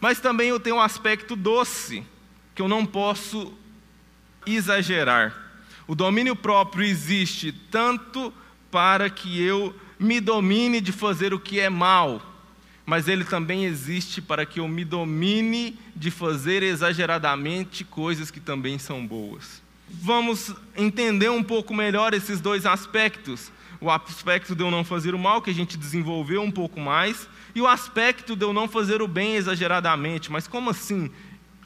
[0.00, 2.02] Mas também eu tenho um aspecto doce,
[2.54, 3.52] que eu não posso
[4.46, 5.34] exagerar.
[5.86, 8.32] O domínio próprio existe tanto
[8.70, 12.20] para que eu me domine de fazer o que é mal,
[12.86, 18.78] mas ele também existe para que eu me domine de fazer exageradamente coisas que também
[18.78, 19.60] são boas.
[19.88, 23.50] Vamos entender um pouco melhor esses dois aspectos.
[23.80, 27.28] O aspecto de eu não fazer o mal, que a gente desenvolveu um pouco mais,
[27.54, 30.30] e o aspecto de eu não fazer o bem exageradamente.
[30.30, 31.10] Mas como assim?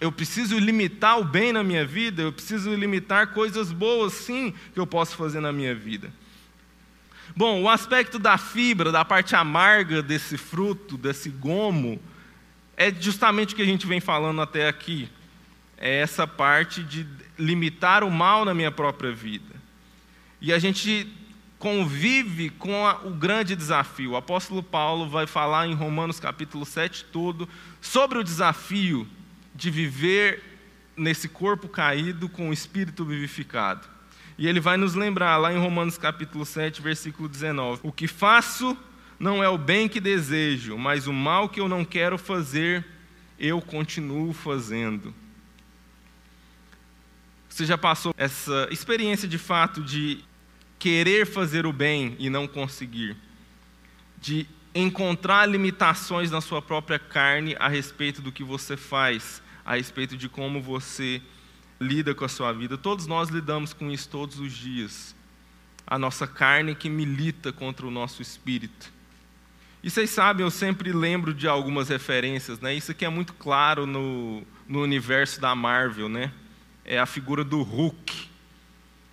[0.00, 4.80] Eu preciso limitar o bem na minha vida, eu preciso limitar coisas boas, sim, que
[4.80, 6.10] eu posso fazer na minha vida.
[7.36, 12.00] Bom, o aspecto da fibra, da parte amarga desse fruto, desse gomo,
[12.76, 15.08] é justamente o que a gente vem falando até aqui.
[15.76, 17.06] É essa parte de
[17.38, 19.54] limitar o mal na minha própria vida.
[20.40, 21.06] E a gente
[21.58, 24.12] convive com a, o grande desafio.
[24.12, 27.48] O apóstolo Paulo vai falar em Romanos capítulo 7 todo
[27.80, 29.06] sobre o desafio
[29.54, 30.42] de viver
[30.96, 33.86] nesse corpo caído com o espírito vivificado.
[34.40, 38.74] E ele vai nos lembrar lá em Romanos capítulo 7, versículo 19: O que faço
[39.18, 42.82] não é o bem que desejo, mas o mal que eu não quero fazer,
[43.38, 45.14] eu continuo fazendo.
[47.50, 50.24] Você já passou essa experiência de fato de
[50.78, 53.18] querer fazer o bem e não conseguir?
[54.18, 60.16] De encontrar limitações na sua própria carne a respeito do que você faz, a respeito
[60.16, 61.20] de como você
[61.80, 62.76] lida com a sua vida.
[62.76, 65.16] Todos nós lidamos com isso todos os dias.
[65.86, 68.92] A nossa carne que milita contra o nosso espírito.
[69.82, 72.74] E vocês sabem, eu sempre lembro de algumas referências, né?
[72.74, 76.30] Isso aqui é muito claro no, no universo da Marvel, né?
[76.84, 78.28] É a figura do Hulk,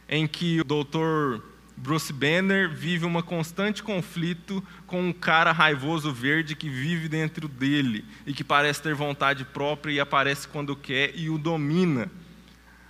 [0.10, 1.41] em que o Dr.
[1.77, 8.03] Bruce Banner vive um constante conflito com um cara raivoso verde que vive dentro dele
[8.25, 12.12] e que parece ter vontade própria e aparece quando quer e o domina.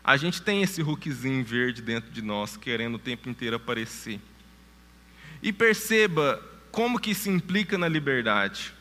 [0.07, 4.21] A gente tem esse Hulkzinho verde dentro de nós, querendo o tempo inteiro aparecer.
[5.43, 6.41] E perceba
[6.71, 8.73] como que isso implica na liberdade.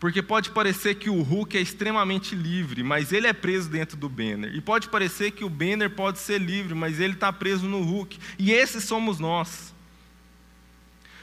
[0.00, 4.08] Porque pode parecer que o Hulk é extremamente livre, mas ele é preso dentro do
[4.08, 4.52] Banner.
[4.52, 8.18] E pode parecer que o Banner pode ser livre, mas ele está preso no Hulk.
[8.36, 9.72] E esses somos nós.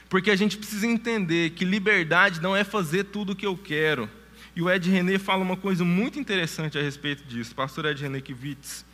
[0.08, 4.08] Porque a gente precisa entender que liberdade não é fazer tudo o que eu quero.
[4.58, 7.52] E o Ed René fala uma coisa muito interessante a respeito disso.
[7.52, 8.84] O pastor Ed René Kivitz,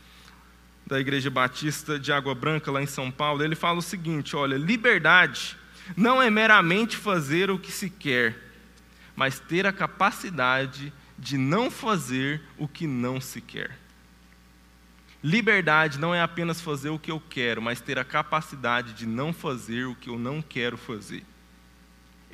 [0.87, 4.57] da Igreja Batista de Água Branca, lá em São Paulo, ele fala o seguinte: olha,
[4.57, 5.57] liberdade
[5.97, 8.45] não é meramente fazer o que se quer
[9.17, 13.79] mas ter a capacidade de não fazer o que não se quer.
[15.23, 19.33] Liberdade não é apenas fazer o que eu quero, mas ter a capacidade de não
[19.33, 21.25] fazer o que eu não quero fazer.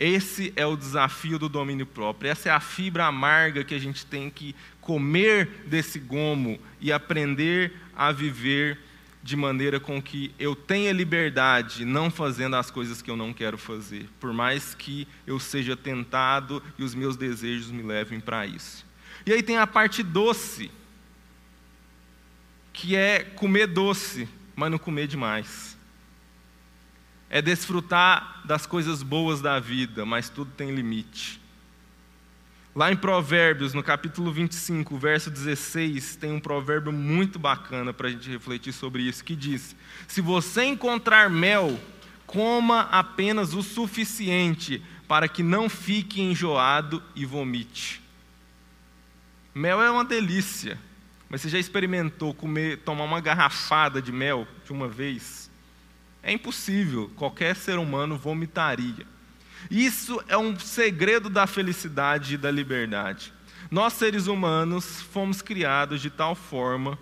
[0.01, 2.31] Esse é o desafio do domínio próprio.
[2.31, 7.75] Essa é a fibra amarga que a gente tem que comer desse gomo e aprender
[7.95, 8.79] a viver
[9.23, 13.59] de maneira com que eu tenha liberdade, não fazendo as coisas que eu não quero
[13.59, 18.87] fazer, por mais que eu seja tentado e os meus desejos me levem para isso.
[19.27, 20.71] E aí tem a parte doce,
[22.73, 25.77] que é comer doce, mas não comer demais.
[27.31, 31.40] É desfrutar das coisas boas da vida, mas tudo tem limite.
[32.75, 38.11] Lá em Provérbios, no capítulo 25, verso 16, tem um provérbio muito bacana para a
[38.11, 39.75] gente refletir sobre isso, que diz:
[40.07, 41.81] Se você encontrar mel,
[42.27, 48.01] coma apenas o suficiente para que não fique enjoado e vomite.
[49.53, 50.79] Mel é uma delícia,
[51.29, 55.50] mas você já experimentou comer, tomar uma garrafada de mel de uma vez?
[56.22, 59.06] É impossível, qualquer ser humano vomitaria.
[59.70, 63.33] Isso é um segredo da felicidade e da liberdade.
[63.70, 66.98] Nós, seres humanos, fomos criados de tal forma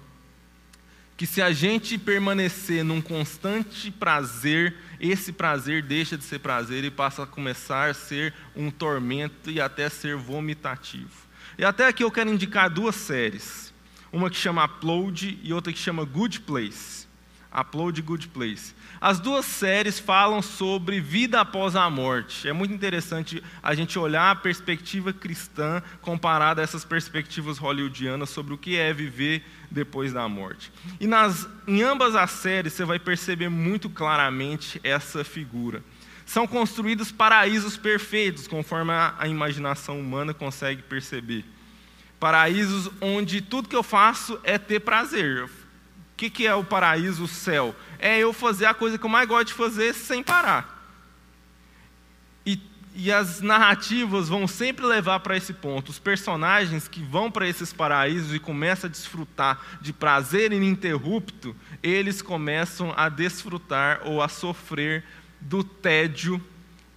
[1.16, 6.90] que, se a gente permanecer num constante prazer, esse prazer deixa de ser prazer e
[6.90, 11.26] passa a começar a ser um tormento e até ser vomitativo.
[11.56, 13.72] E até aqui eu quero indicar duas séries.
[14.12, 17.06] Uma que chama Upload e outra que chama Good Place.
[17.52, 18.74] Upload e Good Place.
[19.00, 22.48] As duas séries falam sobre vida após a morte.
[22.48, 28.54] É muito interessante a gente olhar a perspectiva cristã comparada a essas perspectivas hollywoodianas sobre
[28.54, 30.72] o que é viver depois da morte.
[30.98, 35.82] E nas, em ambas as séries você vai perceber muito claramente essa figura.
[36.26, 41.44] São construídos paraísos perfeitos, conforme a, a imaginação humana consegue perceber.
[42.18, 45.48] Paraísos onde tudo que eu faço é ter prazer
[46.18, 47.74] que, que é o paraíso, o céu?
[47.96, 50.76] É eu fazer a coisa que eu mais gosto de fazer sem parar.
[52.44, 52.60] E,
[52.92, 55.90] e as narrativas vão sempre levar para esse ponto.
[55.90, 62.20] Os personagens que vão para esses paraísos e começam a desfrutar de prazer ininterrupto, eles
[62.20, 65.04] começam a desfrutar ou a sofrer
[65.40, 66.44] do tédio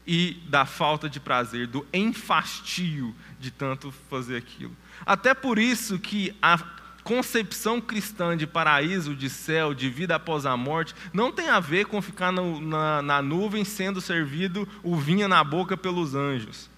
[0.07, 4.75] e da falta de prazer, do enfastio de tanto fazer aquilo.
[5.05, 10.56] Até por isso que a concepção cristã de paraíso, de céu, de vida após a
[10.56, 15.28] morte, não tem a ver com ficar no, na, na nuvem sendo servido o vinho
[15.28, 16.70] na boca pelos anjos.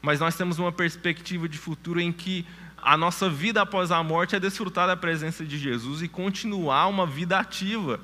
[0.00, 2.46] Mas nós temos uma perspectiva de futuro em que
[2.80, 7.06] a nossa vida após a morte é desfrutar da presença de Jesus e continuar uma
[7.06, 8.00] vida ativa.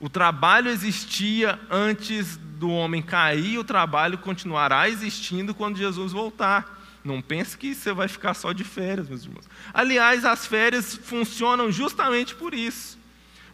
[0.00, 6.75] O trabalho existia antes do homem cair, o trabalho continuará existindo quando Jesus voltar.
[7.06, 9.48] Não pense que você vai ficar só de férias, meus irmãos.
[9.72, 12.98] Aliás, as férias funcionam justamente por isso.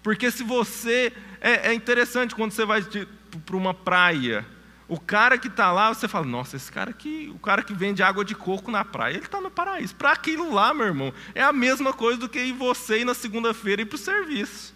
[0.02, 1.12] Porque se você.
[1.40, 2.82] É, é interessante quando você vai
[3.44, 4.46] para uma praia.
[4.88, 8.02] O cara que está lá, você fala, nossa, esse cara aqui, o cara que vende
[8.02, 9.94] água de coco na praia, ele está no paraíso.
[9.94, 13.14] Para aquilo lá, meu irmão, é a mesma coisa do que ir você ir na
[13.14, 14.74] segunda-feira ir para o serviço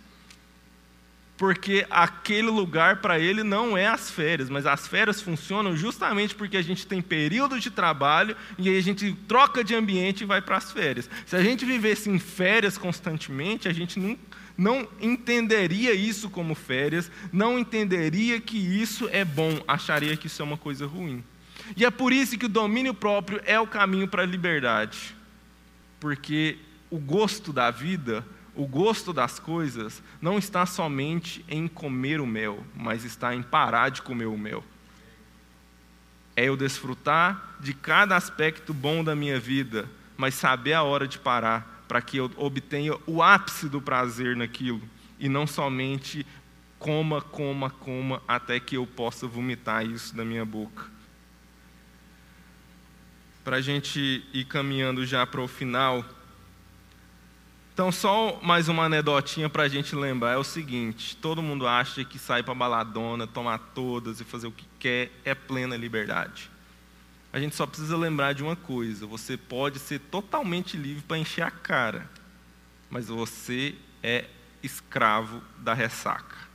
[1.37, 6.56] porque aquele lugar para ele não é as férias, mas as férias funcionam justamente porque
[6.56, 10.40] a gente tem período de trabalho e aí a gente troca de ambiente e vai
[10.40, 11.11] para as férias.
[11.27, 14.19] Se a gente vivesse em férias constantemente, a gente não,
[14.56, 20.44] não entenderia isso como férias, não entenderia que isso é bom, acharia que isso é
[20.44, 21.23] uma coisa ruim.
[21.77, 25.15] E é por isso que o domínio próprio é o caminho para a liberdade,
[26.00, 26.56] porque
[26.88, 28.25] o gosto da vida
[28.57, 33.90] o gosto das coisas não está somente em comer o mel, mas está em parar
[33.90, 34.65] de comer o mel.
[36.35, 41.19] É eu desfrutar de cada aspecto bom da minha vida, mas saber a hora de
[41.19, 44.83] parar para que eu obtenha o ápice do prazer naquilo
[45.21, 46.27] e não somente
[46.79, 50.85] coma, coma, coma até que eu possa vomitar isso da minha boca.
[53.44, 56.04] Para a gente ir caminhando já para o final.
[57.77, 62.02] Então, só mais uma anedotinha para a gente lembrar: é o seguinte, todo mundo acha
[62.06, 66.50] que sair para baladona, tomar todas e fazer o que quer é plena liberdade.
[67.31, 71.42] A gente só precisa lembrar de uma coisa: você pode ser totalmente livre para encher
[71.42, 72.08] a cara,
[72.88, 74.24] mas você é
[74.62, 76.48] escravo da ressaca.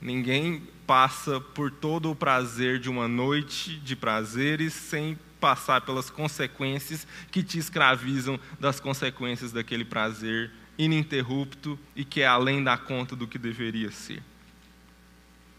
[0.00, 7.06] Ninguém passa por todo o prazer de uma noite de prazeres sem passar pelas consequências
[7.30, 13.28] que te escravizam das consequências daquele prazer ininterrupto e que é além da conta do
[13.28, 14.22] que deveria ser.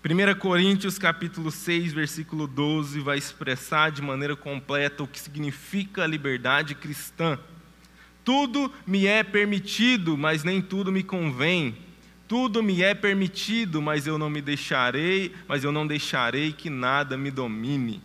[0.04, 6.08] 1 Coríntios capítulo 6, versículo 12 vai expressar de maneira completa o que significa a
[6.08, 7.38] liberdade cristã.
[8.24, 11.78] Tudo me é permitido, mas nem tudo me convém.
[12.28, 17.16] Tudo me é permitido, mas eu não me deixarei, mas eu não deixarei que nada
[17.16, 18.02] me domine.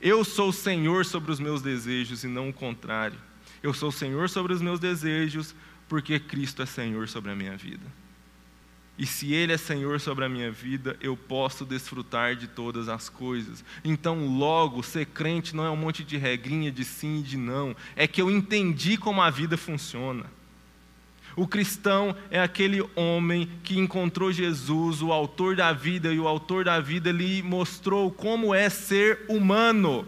[0.00, 3.18] Eu sou o Senhor sobre os meus desejos e não o contrário.
[3.62, 5.54] Eu sou o Senhor sobre os meus desejos,
[5.88, 7.84] porque Cristo é Senhor sobre a minha vida.
[8.98, 13.08] E se Ele é Senhor sobre a minha vida, eu posso desfrutar de todas as
[13.08, 13.64] coisas.
[13.84, 17.76] Então, logo, ser crente não é um monte de regrinha de sim e de não.
[17.94, 20.26] É que eu entendi como a vida funciona.
[21.38, 26.64] O cristão é aquele homem que encontrou Jesus, o autor da vida, e o autor
[26.64, 30.04] da vida lhe mostrou como é ser humano,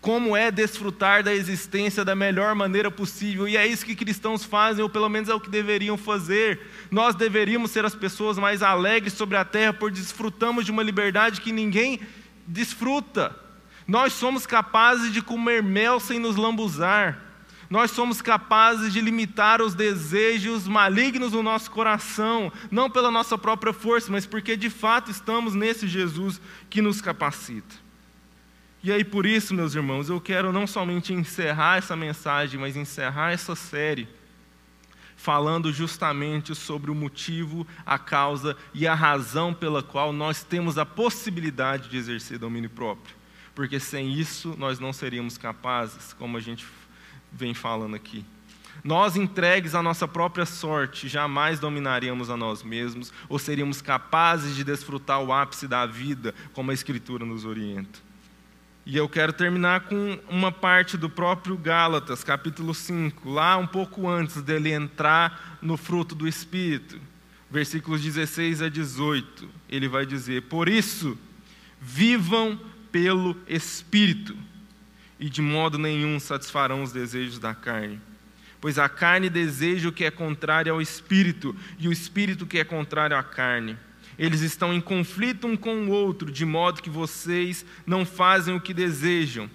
[0.00, 3.46] como é desfrutar da existência da melhor maneira possível.
[3.46, 6.58] E é isso que cristãos fazem, ou pelo menos é o que deveriam fazer.
[6.90, 11.40] Nós deveríamos ser as pessoas mais alegres sobre a terra, por desfrutamos de uma liberdade
[11.40, 12.00] que ninguém
[12.44, 13.36] desfruta.
[13.86, 17.29] Nós somos capazes de comer mel sem nos lambuzar
[17.70, 23.72] nós somos capazes de limitar os desejos malignos do nosso coração, não pela nossa própria
[23.72, 27.76] força, mas porque de fato estamos nesse Jesus que nos capacita.
[28.82, 33.30] E aí, por isso, meus irmãos, eu quero não somente encerrar essa mensagem, mas encerrar
[33.30, 34.08] essa série
[35.14, 40.86] falando justamente sobre o motivo, a causa e a razão pela qual nós temos a
[40.86, 43.14] possibilidade de exercer domínio próprio.
[43.54, 46.64] Porque sem isso nós não seríamos capazes, como a gente
[47.32, 48.24] vem falando aqui.
[48.82, 54.64] Nós, entregues à nossa própria sorte, jamais dominaríamos a nós mesmos ou seríamos capazes de
[54.64, 57.98] desfrutar o ápice da vida, como a Escritura nos orienta.
[58.86, 64.08] E eu quero terminar com uma parte do próprio Gálatas, capítulo 5, lá um pouco
[64.08, 66.98] antes dele entrar no fruto do Espírito,
[67.50, 69.48] versículos 16 a 18.
[69.68, 71.18] Ele vai dizer: Por isso,
[71.78, 72.58] vivam
[72.90, 74.34] pelo Espírito
[75.20, 78.00] e de modo nenhum satisfarão os desejos da carne.
[78.58, 82.64] Pois a carne deseja o que é contrário ao espírito, e o espírito que é
[82.64, 83.76] contrário à carne.
[84.18, 88.60] Eles estão em conflito um com o outro, de modo que vocês não fazem o
[88.60, 89.48] que desejam.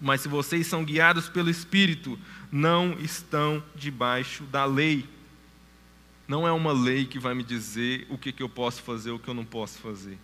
[0.00, 2.18] Mas se vocês são guiados pelo espírito,
[2.52, 5.06] não estão debaixo da lei.
[6.26, 9.18] Não é uma lei que vai me dizer o que, que eu posso fazer, o
[9.18, 10.18] que eu não posso fazer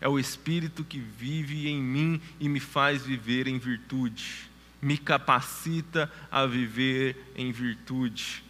[0.00, 6.10] é o Espírito que vive em mim e me faz viver em virtude, me capacita
[6.30, 8.44] a viver em virtude.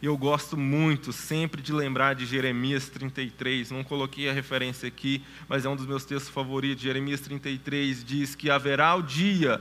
[0.00, 3.72] E eu gosto muito sempre de lembrar de Jeremias 33.
[3.72, 6.84] Não coloquei a referência aqui, mas é um dos meus textos favoritos.
[6.84, 9.60] Jeremias 33 diz que haverá o dia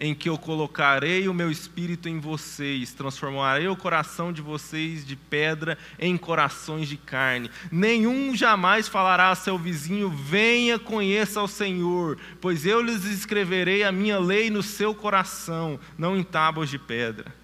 [0.00, 5.16] em que eu colocarei o meu espírito em vocês, transformarei o coração de vocês de
[5.16, 7.50] pedra em corações de carne.
[7.70, 13.92] Nenhum jamais falará a seu vizinho: Venha, conheça ao Senhor, pois eu lhes escreverei a
[13.92, 17.38] minha lei no seu coração, não em tábuas de pedra.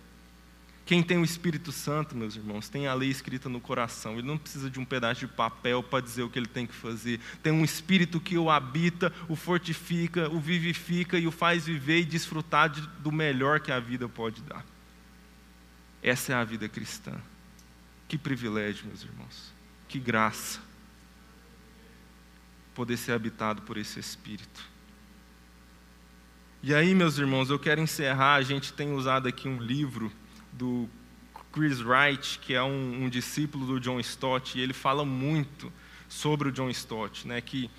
[0.86, 4.14] Quem tem o Espírito Santo, meus irmãos, tem a lei escrita no coração.
[4.14, 6.74] Ele não precisa de um pedaço de papel para dizer o que ele tem que
[6.74, 7.18] fazer.
[7.42, 12.04] Tem um Espírito que o habita, o fortifica, o vivifica e o faz viver e
[12.04, 14.64] desfrutar de, do melhor que a vida pode dar.
[16.02, 17.14] Essa é a vida cristã.
[18.06, 19.54] Que privilégio, meus irmãos.
[19.88, 20.60] Que graça.
[22.74, 24.68] Poder ser habitado por esse Espírito.
[26.62, 28.34] E aí, meus irmãos, eu quero encerrar.
[28.34, 30.12] A gente tem usado aqui um livro
[30.54, 30.88] do
[31.52, 35.72] Chris Wright, que é um, um, discípulo do John Stott, e ele fala muito
[36.08, 37.70] sobre o John Stott, né, que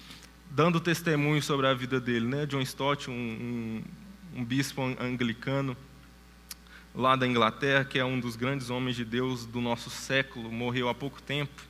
[0.50, 3.84] dando testemunho sobre a vida dele, né, John Stott, um, um,
[4.40, 5.76] um bispo anglicano
[6.94, 10.88] lá da Inglaterra, que é um dos grandes homens de Deus do nosso século, morreu
[10.88, 11.62] há pouco tempo.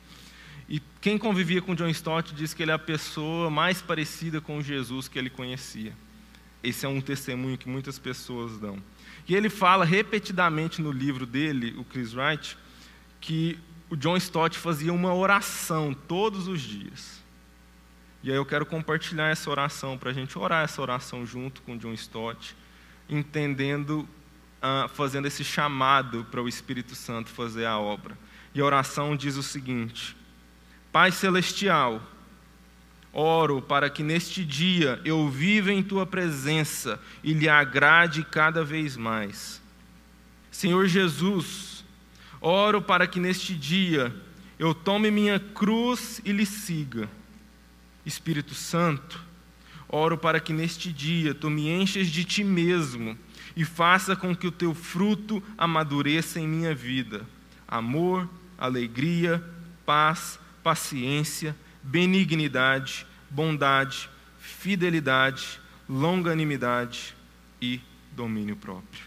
[0.68, 4.62] E quem convivia com John Stott diz que ele é a pessoa mais parecida com
[4.62, 5.92] Jesus que ele conhecia.
[6.62, 8.80] Esse é um testemunho que muitas pessoas dão.
[9.28, 12.56] E ele fala repetidamente no livro dele, o Chris Wright,
[13.20, 13.58] que
[13.90, 17.22] o John Stott fazia uma oração todos os dias.
[18.22, 21.74] E aí eu quero compartilhar essa oração para a gente orar essa oração junto com
[21.74, 22.56] o John Stott,
[23.08, 24.08] entendendo,
[24.62, 28.18] uh, fazendo esse chamado para o Espírito Santo fazer a obra.
[28.54, 30.16] E a oração diz o seguinte:
[30.90, 32.02] Pai Celestial,
[33.18, 38.94] oro para que neste dia eu viva em tua presença e lhe agrade cada vez
[38.94, 39.62] mais.
[40.50, 41.82] Senhor Jesus,
[42.42, 44.14] oro para que neste dia
[44.58, 47.08] eu tome minha cruz e lhe siga.
[48.04, 49.24] Espírito Santo,
[49.88, 53.16] oro para que neste dia tu me enches de ti mesmo
[53.56, 57.26] e faça com que o teu fruto amadureça em minha vida.
[57.66, 59.42] Amor, alegria,
[59.86, 61.56] paz, paciência,
[61.86, 67.14] benignidade, bondade, fidelidade, longanimidade
[67.62, 67.80] e
[68.10, 69.04] domínio próprio.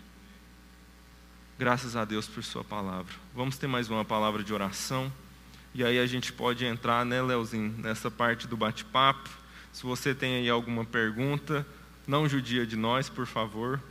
[1.58, 3.14] Graças a Deus por Sua palavra.
[3.36, 5.12] Vamos ter mais uma palavra de oração.
[5.76, 9.30] E aí a gente pode entrar, né, Leozinho, nessa parte do bate-papo.
[9.74, 11.68] Se você tem aí alguma pergunta,
[12.08, 13.82] não judia de nós, por favor.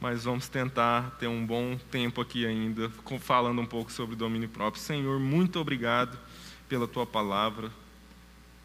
[0.00, 2.90] Mas vamos tentar ter um bom tempo aqui ainda,
[3.20, 4.82] falando um pouco sobre domínio próprio.
[4.82, 6.18] Senhor, muito obrigado
[6.66, 7.70] pela tua palavra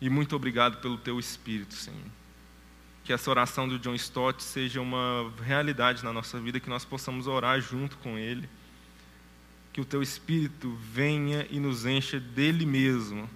[0.03, 1.97] e muito obrigado pelo teu espírito, Senhor.
[3.05, 7.25] Que essa oração do John Stott seja uma realidade na nossa vida, que nós possamos
[7.25, 8.49] orar junto com ele.
[9.71, 13.29] Que o teu espírito venha e nos encha dele mesmo,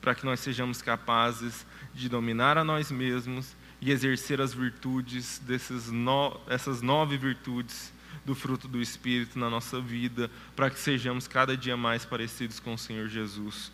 [0.00, 5.90] para que nós sejamos capazes de dominar a nós mesmos e exercer as virtudes desses
[5.90, 7.92] no, essas nove virtudes
[8.24, 12.74] do fruto do Espírito na nossa vida, para que sejamos cada dia mais parecidos com
[12.74, 13.72] o Senhor Jesus.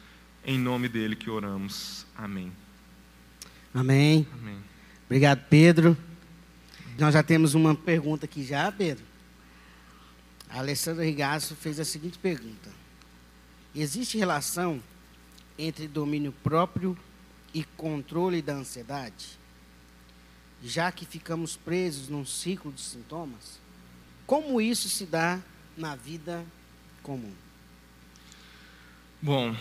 [0.49, 2.07] Em nome dele que oramos.
[2.17, 2.51] Amém.
[3.75, 4.27] Amém.
[4.33, 4.59] Amém.
[5.05, 5.95] Obrigado, Pedro.
[6.99, 9.05] Nós já temos uma pergunta aqui já, Pedro.
[10.49, 12.71] A Alessandra Rigasso fez a seguinte pergunta:
[13.75, 14.83] Existe relação
[15.59, 16.97] entre domínio próprio
[17.53, 19.39] e controle da ansiedade?
[20.65, 23.61] Já que ficamos presos num ciclo de sintomas,
[24.27, 25.43] como isso se dá
[25.77, 26.43] na vida
[27.03, 27.35] comum?
[29.21, 29.55] Bom,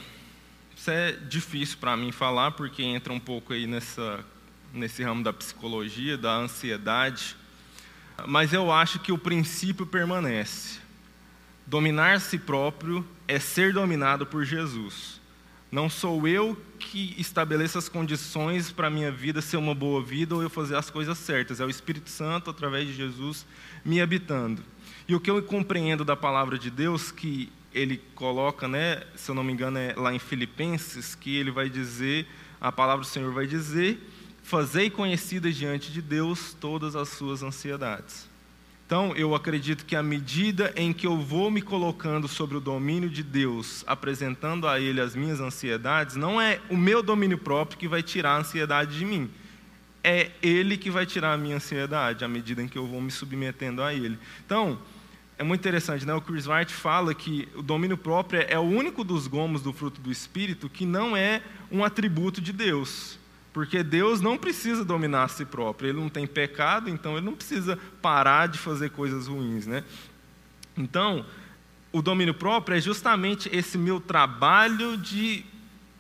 [0.78, 4.24] isso é difícil para mim falar, porque entra um pouco aí nessa,
[4.72, 7.36] nesse ramo da psicologia, da ansiedade.
[8.28, 10.80] Mas eu acho que o princípio permanece.
[11.66, 15.20] Dominar si próprio é ser dominado por Jesus.
[15.72, 20.36] Não sou eu que estabeleço as condições para a minha vida ser uma boa vida
[20.36, 21.60] ou eu fazer as coisas certas.
[21.60, 23.46] É o Espírito Santo, através de Jesus,
[23.84, 24.64] me habitando.
[25.08, 29.36] E o que eu compreendo da palavra de Deus, que ele coloca, né, se eu
[29.36, 32.28] não me engano, é lá em Filipenses, que ele vai dizer,
[32.60, 34.00] a palavra do Senhor vai dizer:
[34.48, 38.30] Fazei conhecidas diante de Deus todas as suas ansiedades.
[38.86, 43.10] Então, eu acredito que à medida em que eu vou me colocando sobre o domínio
[43.10, 47.90] de Deus, apresentando a Ele as minhas ansiedades, não é o meu domínio próprio que
[47.90, 49.30] vai tirar a ansiedade de mim.
[50.02, 53.12] É Ele que vai tirar a minha ansiedade, à medida em que eu vou me
[53.12, 54.18] submetendo a Ele.
[54.46, 54.80] Então,
[55.38, 56.14] é muito interessante, né?
[56.14, 60.02] O Chris Wright fala que o domínio próprio é o único dos gomos do fruto
[60.02, 63.20] do Espírito que não é um atributo de Deus.
[63.54, 67.34] Porque Deus não precisa dominar a si próprio, ele não tem pecado, então ele não
[67.34, 69.84] precisa parar de fazer coisas ruins, né?
[70.76, 71.26] Então,
[71.92, 75.44] o domínio próprio é justamente esse meu trabalho de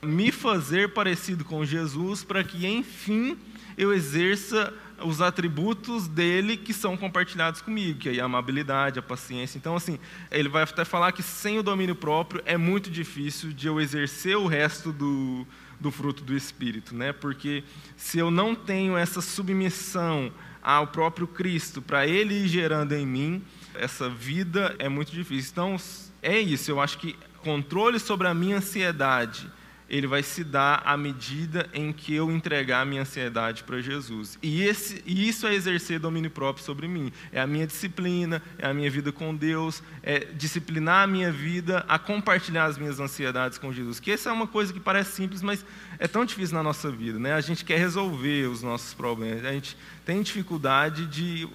[0.01, 3.37] me fazer parecido com Jesus para que, enfim,
[3.77, 4.73] eu exerça
[5.03, 9.57] os atributos dele que são compartilhados comigo, que é a amabilidade, a paciência.
[9.57, 9.99] Então, assim,
[10.31, 14.37] ele vai até falar que sem o domínio próprio é muito difícil de eu exercer
[14.37, 15.45] o resto do,
[15.79, 17.13] do fruto do Espírito, né?
[17.13, 17.63] Porque
[17.95, 20.31] se eu não tenho essa submissão
[20.61, 23.43] ao próprio Cristo, para Ele ir gerando em mim,
[23.73, 25.51] essa vida é muito difícil.
[25.51, 25.77] Então,
[26.21, 29.49] é isso, eu acho que controle sobre a minha ansiedade
[29.89, 34.37] ele vai se dar à medida em que eu entregar a minha ansiedade para Jesus.
[34.41, 37.11] E, esse, e isso é exercer domínio próprio sobre mim.
[37.31, 41.85] É a minha disciplina, é a minha vida com Deus, é disciplinar a minha vida
[41.87, 43.99] a compartilhar as minhas ansiedades com Jesus.
[43.99, 45.65] Que essa é uma coisa que parece simples, mas
[45.99, 47.17] é tão difícil na nossa vida.
[47.17, 47.33] Né?
[47.33, 51.47] A gente quer resolver os nossos problemas, a gente tem dificuldade de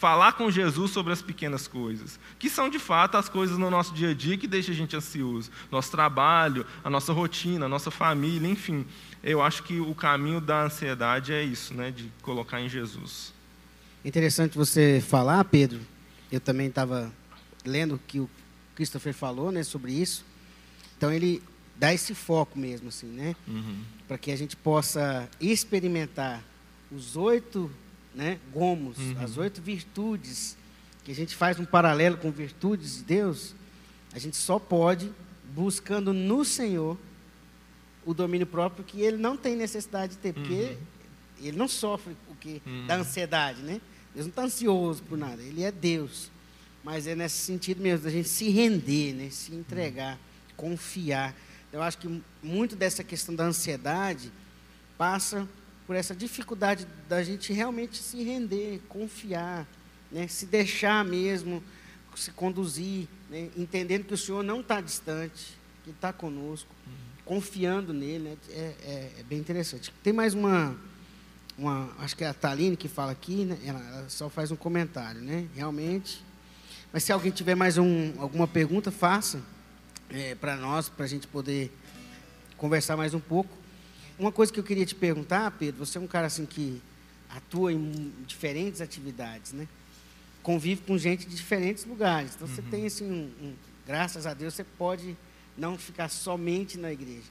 [0.00, 3.92] falar com Jesus sobre as pequenas coisas, que são de fato as coisas no nosso
[3.92, 5.50] dia a dia que deixam a gente ansioso.
[5.70, 8.86] Nosso trabalho, a nossa rotina, a nossa família, enfim.
[9.22, 13.34] Eu acho que o caminho da ansiedade é isso, né, de colocar em Jesus.
[14.02, 15.78] Interessante você falar, Pedro.
[16.32, 17.12] Eu também estava
[17.62, 18.30] lendo o que o
[18.74, 20.24] Christopher falou, né, sobre isso.
[20.96, 21.42] Então ele
[21.76, 23.82] dá esse foco mesmo, assim, né, uhum.
[24.08, 26.42] para que a gente possa experimentar
[26.90, 27.70] os oito
[28.14, 29.16] né, gomos, uhum.
[29.22, 30.56] as oito virtudes
[31.04, 33.54] que a gente faz um paralelo com virtudes de Deus,
[34.12, 35.10] a gente só pode
[35.54, 36.98] buscando no Senhor
[38.04, 41.46] o domínio próprio que ele não tem necessidade de ter, porque uhum.
[41.46, 42.86] ele não sofre o que uhum.
[42.86, 43.80] da ansiedade, né?
[44.14, 46.30] Deus não está ansioso por nada, ele é Deus.
[46.82, 49.30] Mas é nesse sentido mesmo, da gente se render, né?
[49.30, 50.18] se entregar,
[50.56, 51.34] confiar.
[51.72, 54.32] Eu acho que muito dessa questão da ansiedade
[54.96, 55.46] passa
[55.90, 59.66] por essa dificuldade da gente realmente se render, confiar,
[60.12, 60.28] né?
[60.28, 61.60] se deixar mesmo,
[62.14, 63.50] se conduzir, né?
[63.56, 66.92] entendendo que o Senhor não está distante, que está conosco, uhum.
[67.24, 68.28] confiando nele.
[68.28, 68.36] Né?
[68.50, 69.92] É, é, é, bem interessante.
[70.00, 70.76] Tem mais uma,
[71.58, 73.58] uma, acho que é a Taline que fala aqui, né?
[73.64, 75.48] ela, ela só faz um comentário, né?
[75.56, 76.24] Realmente.
[76.92, 79.42] Mas se alguém tiver mais um, alguma pergunta, faça
[80.08, 81.76] é, para nós, para a gente poder
[82.56, 83.59] conversar mais um pouco.
[84.20, 86.82] Uma coisa que eu queria te perguntar, Pedro, você é um cara assim que
[87.30, 89.66] atua em diferentes atividades, né?
[90.42, 92.34] Convive com gente de diferentes lugares.
[92.34, 92.68] Então você uhum.
[92.68, 93.54] tem assim, um, um,
[93.86, 95.16] graças a Deus, você pode
[95.56, 97.30] não ficar somente na igreja.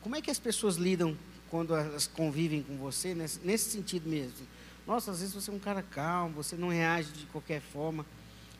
[0.00, 1.14] Como é que as pessoas lidam
[1.50, 4.32] quando elas convivem com você nesse, nesse sentido mesmo?
[4.86, 8.06] Nossa, às vezes você é um cara calmo, você não reage de qualquer forma.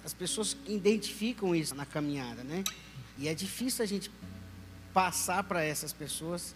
[0.04, 2.62] As pessoas identificam isso na caminhada, né?
[3.16, 4.10] E é difícil a gente
[4.92, 6.54] passar para essas pessoas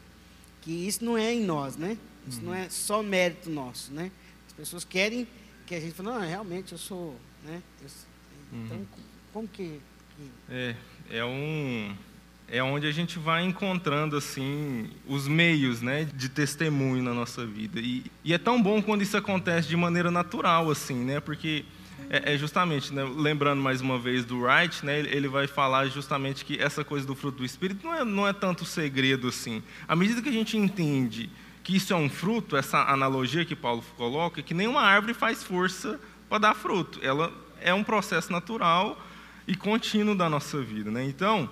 [0.65, 1.99] que isso não é em nós, né?
[2.27, 2.47] Isso uhum.
[2.47, 4.11] não é só mérito nosso, né?
[4.47, 5.29] As pessoas querem
[5.67, 7.62] que a gente fale, não, realmente eu sou, né?
[7.83, 7.89] Eu,
[8.53, 8.87] então, uhum.
[9.33, 9.79] como que,
[10.17, 10.31] que...
[10.49, 10.75] É,
[11.11, 11.95] é um
[12.49, 17.81] é onde a gente vai encontrando assim os meios né, de testemunho na nossa vida.
[17.81, 21.21] E, e, é tão bom quando isso acontece de maneira natural, assim, né?
[21.21, 21.65] Porque
[22.11, 26.45] é, é justamente, né, lembrando mais uma vez do Wright, né, ele vai falar justamente
[26.45, 29.63] que essa coisa do fruto do Espírito não é, não é tanto segredo assim.
[29.87, 31.31] À medida que a gente entende
[31.63, 35.99] que isso é um fruto, essa analogia que Paulo coloca, que nenhuma árvore faz força
[36.29, 37.01] para dar fruto.
[37.03, 39.03] Ela é um processo natural
[39.49, 40.91] e contínuo da nossa vida.
[40.91, 41.05] Né?
[41.05, 41.49] Então,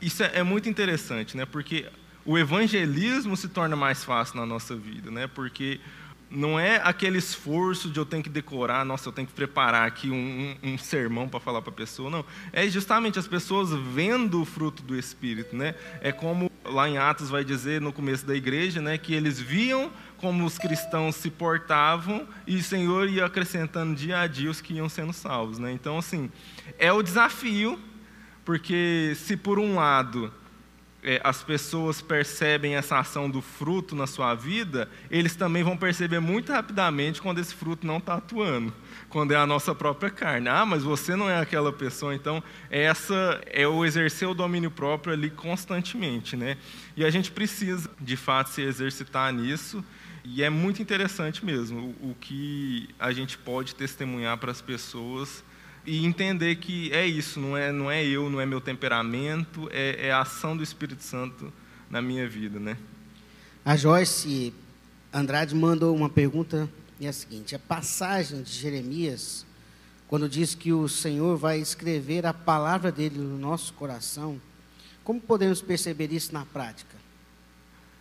[0.00, 1.44] isso é, é muito interessante, né?
[1.44, 1.86] porque
[2.24, 5.26] o evangelismo se torna mais fácil na nossa vida, né?
[5.26, 5.80] porque
[6.30, 10.10] não é aquele esforço de eu tenho que decorar, nossa, eu tenho que preparar aqui
[10.10, 12.24] um, um, um sermão para falar para a pessoa, não.
[12.52, 15.74] É justamente as pessoas vendo o fruto do Espírito, né?
[16.00, 19.90] É como lá em Atos vai dizer no começo da igreja, né, que eles viam
[20.16, 24.74] como os cristãos se portavam e o Senhor ia acrescentando dia a dia os que
[24.74, 25.70] iam sendo salvos, né?
[25.70, 26.30] Então, assim,
[26.78, 27.78] é o desafio,
[28.44, 30.32] porque se por um lado
[31.06, 36.18] é, as pessoas percebem essa ação do fruto na sua vida, eles também vão perceber
[36.18, 38.74] muito rapidamente quando esse fruto não está atuando,
[39.08, 40.48] quando é a nossa própria carne.
[40.48, 45.12] Ah, mas você não é aquela pessoa, então essa é o exercer o domínio próprio
[45.12, 46.56] ali constantemente, né?
[46.96, 49.84] E a gente precisa, de fato, se exercitar nisso.
[50.24, 55.44] E é muito interessante mesmo o, o que a gente pode testemunhar para as pessoas
[55.86, 60.08] e entender que é isso, não é, não é eu, não é meu temperamento, é,
[60.08, 61.52] é a ação do Espírito Santo
[61.88, 62.76] na minha vida, né?
[63.64, 64.52] A Joyce
[65.12, 66.68] Andrade mandou uma pergunta
[66.98, 69.46] e é a seguinte: a passagem de Jeremias,
[70.08, 74.40] quando diz que o Senhor vai escrever a palavra dele no nosso coração,
[75.04, 76.96] como podemos perceber isso na prática?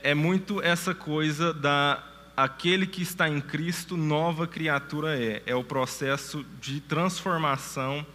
[0.01, 2.03] É muito essa coisa da
[2.35, 5.41] aquele que está em Cristo, nova criatura é.
[5.45, 8.05] É o processo de transformação.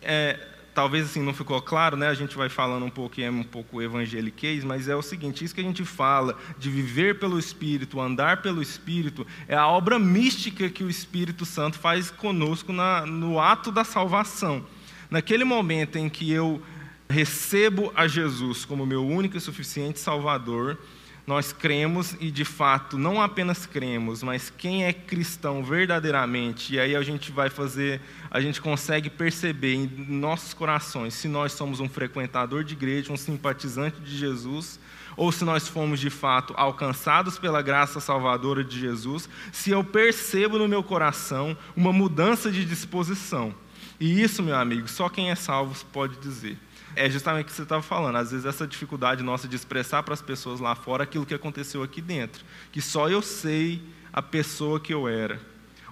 [0.00, 0.38] É,
[0.74, 2.08] talvez assim não ficou claro, né?
[2.08, 5.54] A gente vai falando um pouco, é um pouco evangeliquez, mas é o seguinte: isso
[5.54, 10.68] que a gente fala de viver pelo Espírito, andar pelo Espírito, é a obra mística
[10.68, 14.64] que o Espírito Santo faz conosco na, no ato da salvação.
[15.10, 16.62] Naquele momento em que eu
[17.08, 20.78] recebo a Jesus como meu único e suficiente Salvador,
[21.26, 26.96] nós cremos e de fato não apenas cremos, mas quem é cristão verdadeiramente, e aí
[26.96, 28.00] a gente vai fazer,
[28.30, 33.16] a gente consegue perceber em nossos corações se nós somos um frequentador de igreja, um
[33.16, 34.80] simpatizante de Jesus,
[35.16, 40.58] ou se nós fomos de fato alcançados pela graça salvadora de Jesus, se eu percebo
[40.58, 43.54] no meu coração uma mudança de disposição.
[44.00, 46.58] E isso, meu amigo, só quem é salvo pode dizer
[46.94, 48.16] é justamente o que você estava falando.
[48.16, 51.82] Às vezes, essa dificuldade nossa de expressar para as pessoas lá fora aquilo que aconteceu
[51.82, 52.44] aqui dentro.
[52.70, 53.82] Que só eu sei
[54.12, 55.40] a pessoa que eu era.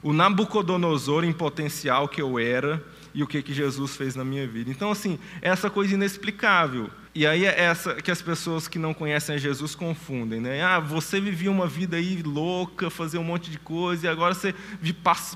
[0.02, 2.82] O Nabucodonosor em potencial que eu era
[3.12, 4.70] e o que, que Jesus fez na minha vida.
[4.70, 6.90] Então, assim, é essa coisa inexplicável.
[7.12, 10.62] E aí é essa que as pessoas que não conhecem Jesus confundem, né?
[10.62, 14.54] Ah, você vivia uma vida aí louca, fazia um monte de coisa, e agora você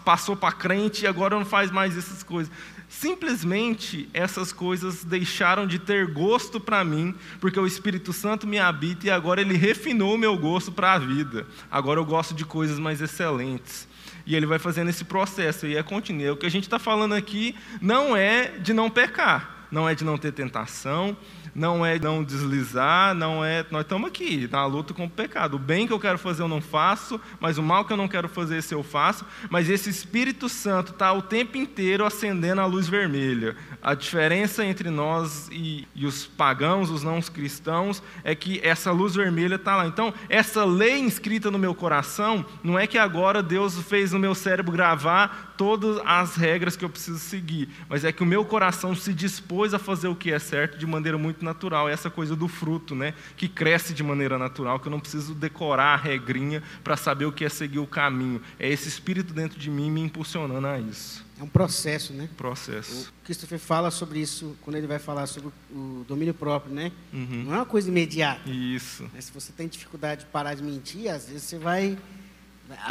[0.05, 2.53] passou para crente e agora não faz mais essas coisas.
[3.01, 9.09] Simplesmente essas coisas deixaram de ter gosto para mim, porque o Espírito Santo me habita
[9.09, 11.45] e agora ele refinou o meu gosto para a vida.
[11.69, 13.89] Agora eu gosto de coisas mais excelentes.
[14.25, 16.33] E ele vai fazendo esse processo, e é contínuo.
[16.33, 20.05] O que a gente está falando aqui não é de não pecar, não é de
[20.05, 21.17] não ter tentação,
[21.55, 23.65] não é não deslizar, não é.
[23.71, 25.55] Nós estamos aqui na luta com o pecado.
[25.55, 28.09] O bem que eu quero fazer eu não faço, mas o mal que eu não
[28.09, 29.25] quero fazer esse eu faço.
[29.49, 33.57] Mas esse Espírito Santo está o tempo inteiro acendendo a luz vermelha.
[33.83, 39.15] A diferença entre nós e, e os pagãos, os não cristãos, é que essa luz
[39.15, 39.87] vermelha está lá.
[39.87, 44.35] Então, essa lei inscrita no meu coração, não é que agora Deus fez no meu
[44.35, 48.95] cérebro gravar todas as regras que eu preciso seguir, mas é que o meu coração
[48.95, 51.89] se dispôs a fazer o que é certo de maneira muito natural.
[51.89, 55.95] Essa coisa do fruto, né, que cresce de maneira natural, que eu não preciso decorar
[55.95, 58.41] a regrinha para saber o que é seguir o caminho.
[58.59, 61.25] É esse espírito dentro de mim me impulsionando a isso.
[61.39, 62.29] É um processo, né?
[62.37, 63.13] Processo.
[63.21, 66.93] O Christopher fala sobre isso quando ele vai falar sobre o domínio próprio, né?
[67.13, 67.45] Uhum.
[67.47, 68.49] Não é uma coisa imediata.
[68.49, 69.03] Isso.
[69.13, 69.21] Né?
[69.21, 71.99] Se você tem dificuldade de parar de mentir, às vezes você vai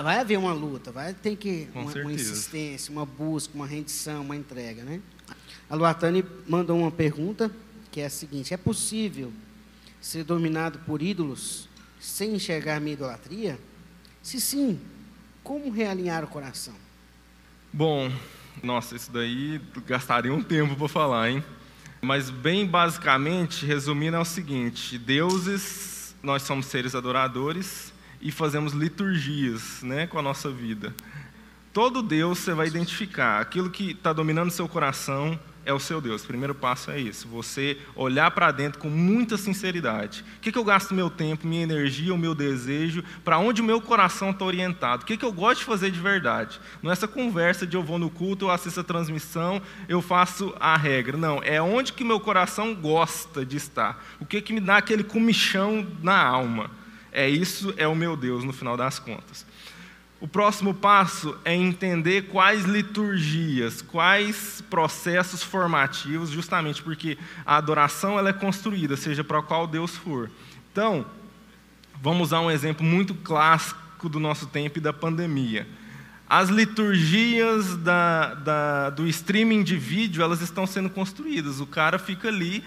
[0.03, 4.35] vai haver uma luta, vai ter que uma, uma insistência, uma busca, uma rendição, uma
[4.35, 5.01] entrega, né?
[5.69, 7.49] A Luatani mandou uma pergunta
[7.93, 9.31] que é a seguinte: é possível
[10.01, 11.69] ser dominado por ídolos
[11.99, 13.59] sem enxergar minha idolatria?
[14.21, 14.81] Se sim,
[15.43, 16.73] como realinhar o coração?
[17.71, 18.11] Bom,
[18.63, 21.43] nossa, isso daí gastaria um tempo para falar, hein?
[22.01, 29.83] Mas bem basicamente, resumindo é o seguinte: deuses, nós somos seres adoradores e fazemos liturgias,
[29.83, 30.95] né, com a nossa vida.
[31.71, 33.39] Todo Deus você vai identificar.
[33.39, 36.23] Aquilo que está dominando seu coração é o seu Deus.
[36.23, 37.27] O primeiro passo é isso.
[37.27, 40.23] Você olhar para dentro com muita sinceridade.
[40.37, 43.03] O que, que eu gasto meu tempo, minha energia, o meu desejo?
[43.23, 45.03] Para onde o meu coração está orientado?
[45.03, 46.59] O que, que eu gosto de fazer de verdade?
[46.81, 50.53] Não é essa conversa de eu vou no culto, eu assisto a transmissão, eu faço
[50.59, 51.17] a regra.
[51.17, 51.41] Não.
[51.43, 54.03] É onde que meu coração gosta de estar.
[54.19, 56.69] O que, que me dá aquele comichão na alma.
[57.11, 59.45] É isso, é o meu Deus, no final das contas.
[60.23, 68.29] O próximo passo é entender quais liturgias, quais processos formativos, justamente porque a adoração ela
[68.29, 70.31] é construída, seja para qual Deus for.
[70.71, 71.05] Então,
[72.01, 75.67] vamos usar um exemplo muito clássico do nosso tempo e da pandemia.
[76.29, 81.59] As liturgias da, da, do streaming de vídeo, elas estão sendo construídas.
[81.59, 82.63] O cara fica ali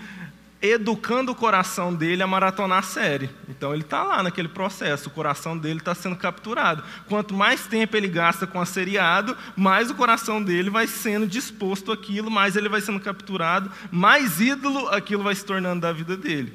[0.60, 3.30] educando o coração dele a maratonar a série.
[3.48, 6.82] Então ele está lá naquele processo, o coração dele está sendo capturado.
[7.08, 11.92] Quanto mais tempo ele gasta com a seriado, mais o coração dele vai sendo disposto
[11.92, 16.52] àquilo, mais ele vai sendo capturado, mais ídolo aquilo vai se tornando da vida dele.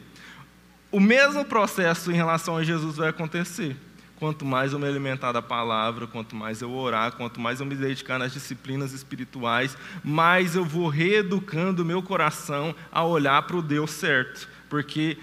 [0.91, 3.77] O mesmo processo em relação a Jesus vai acontecer.
[4.21, 7.73] Quanto mais eu me alimentar da palavra, quanto mais eu orar, quanto mais eu me
[7.73, 13.63] dedicar nas disciplinas espirituais, mais eu vou reeducando o meu coração a olhar para o
[13.63, 14.47] Deus certo.
[14.69, 15.17] Porque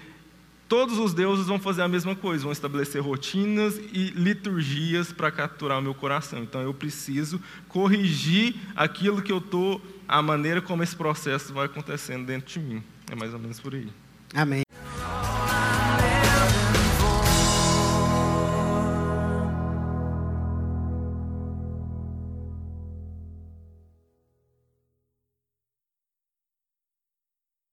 [0.67, 5.79] todos os deuses vão fazer a mesma coisa, vão estabelecer rotinas e liturgias para capturar
[5.79, 6.43] o meu coração.
[6.43, 12.25] Então eu preciso corrigir aquilo que eu estou, a maneira como esse processo vai acontecendo
[12.25, 12.83] dentro de mim.
[13.09, 13.87] É mais ou menos por aí.
[14.35, 14.63] Amém.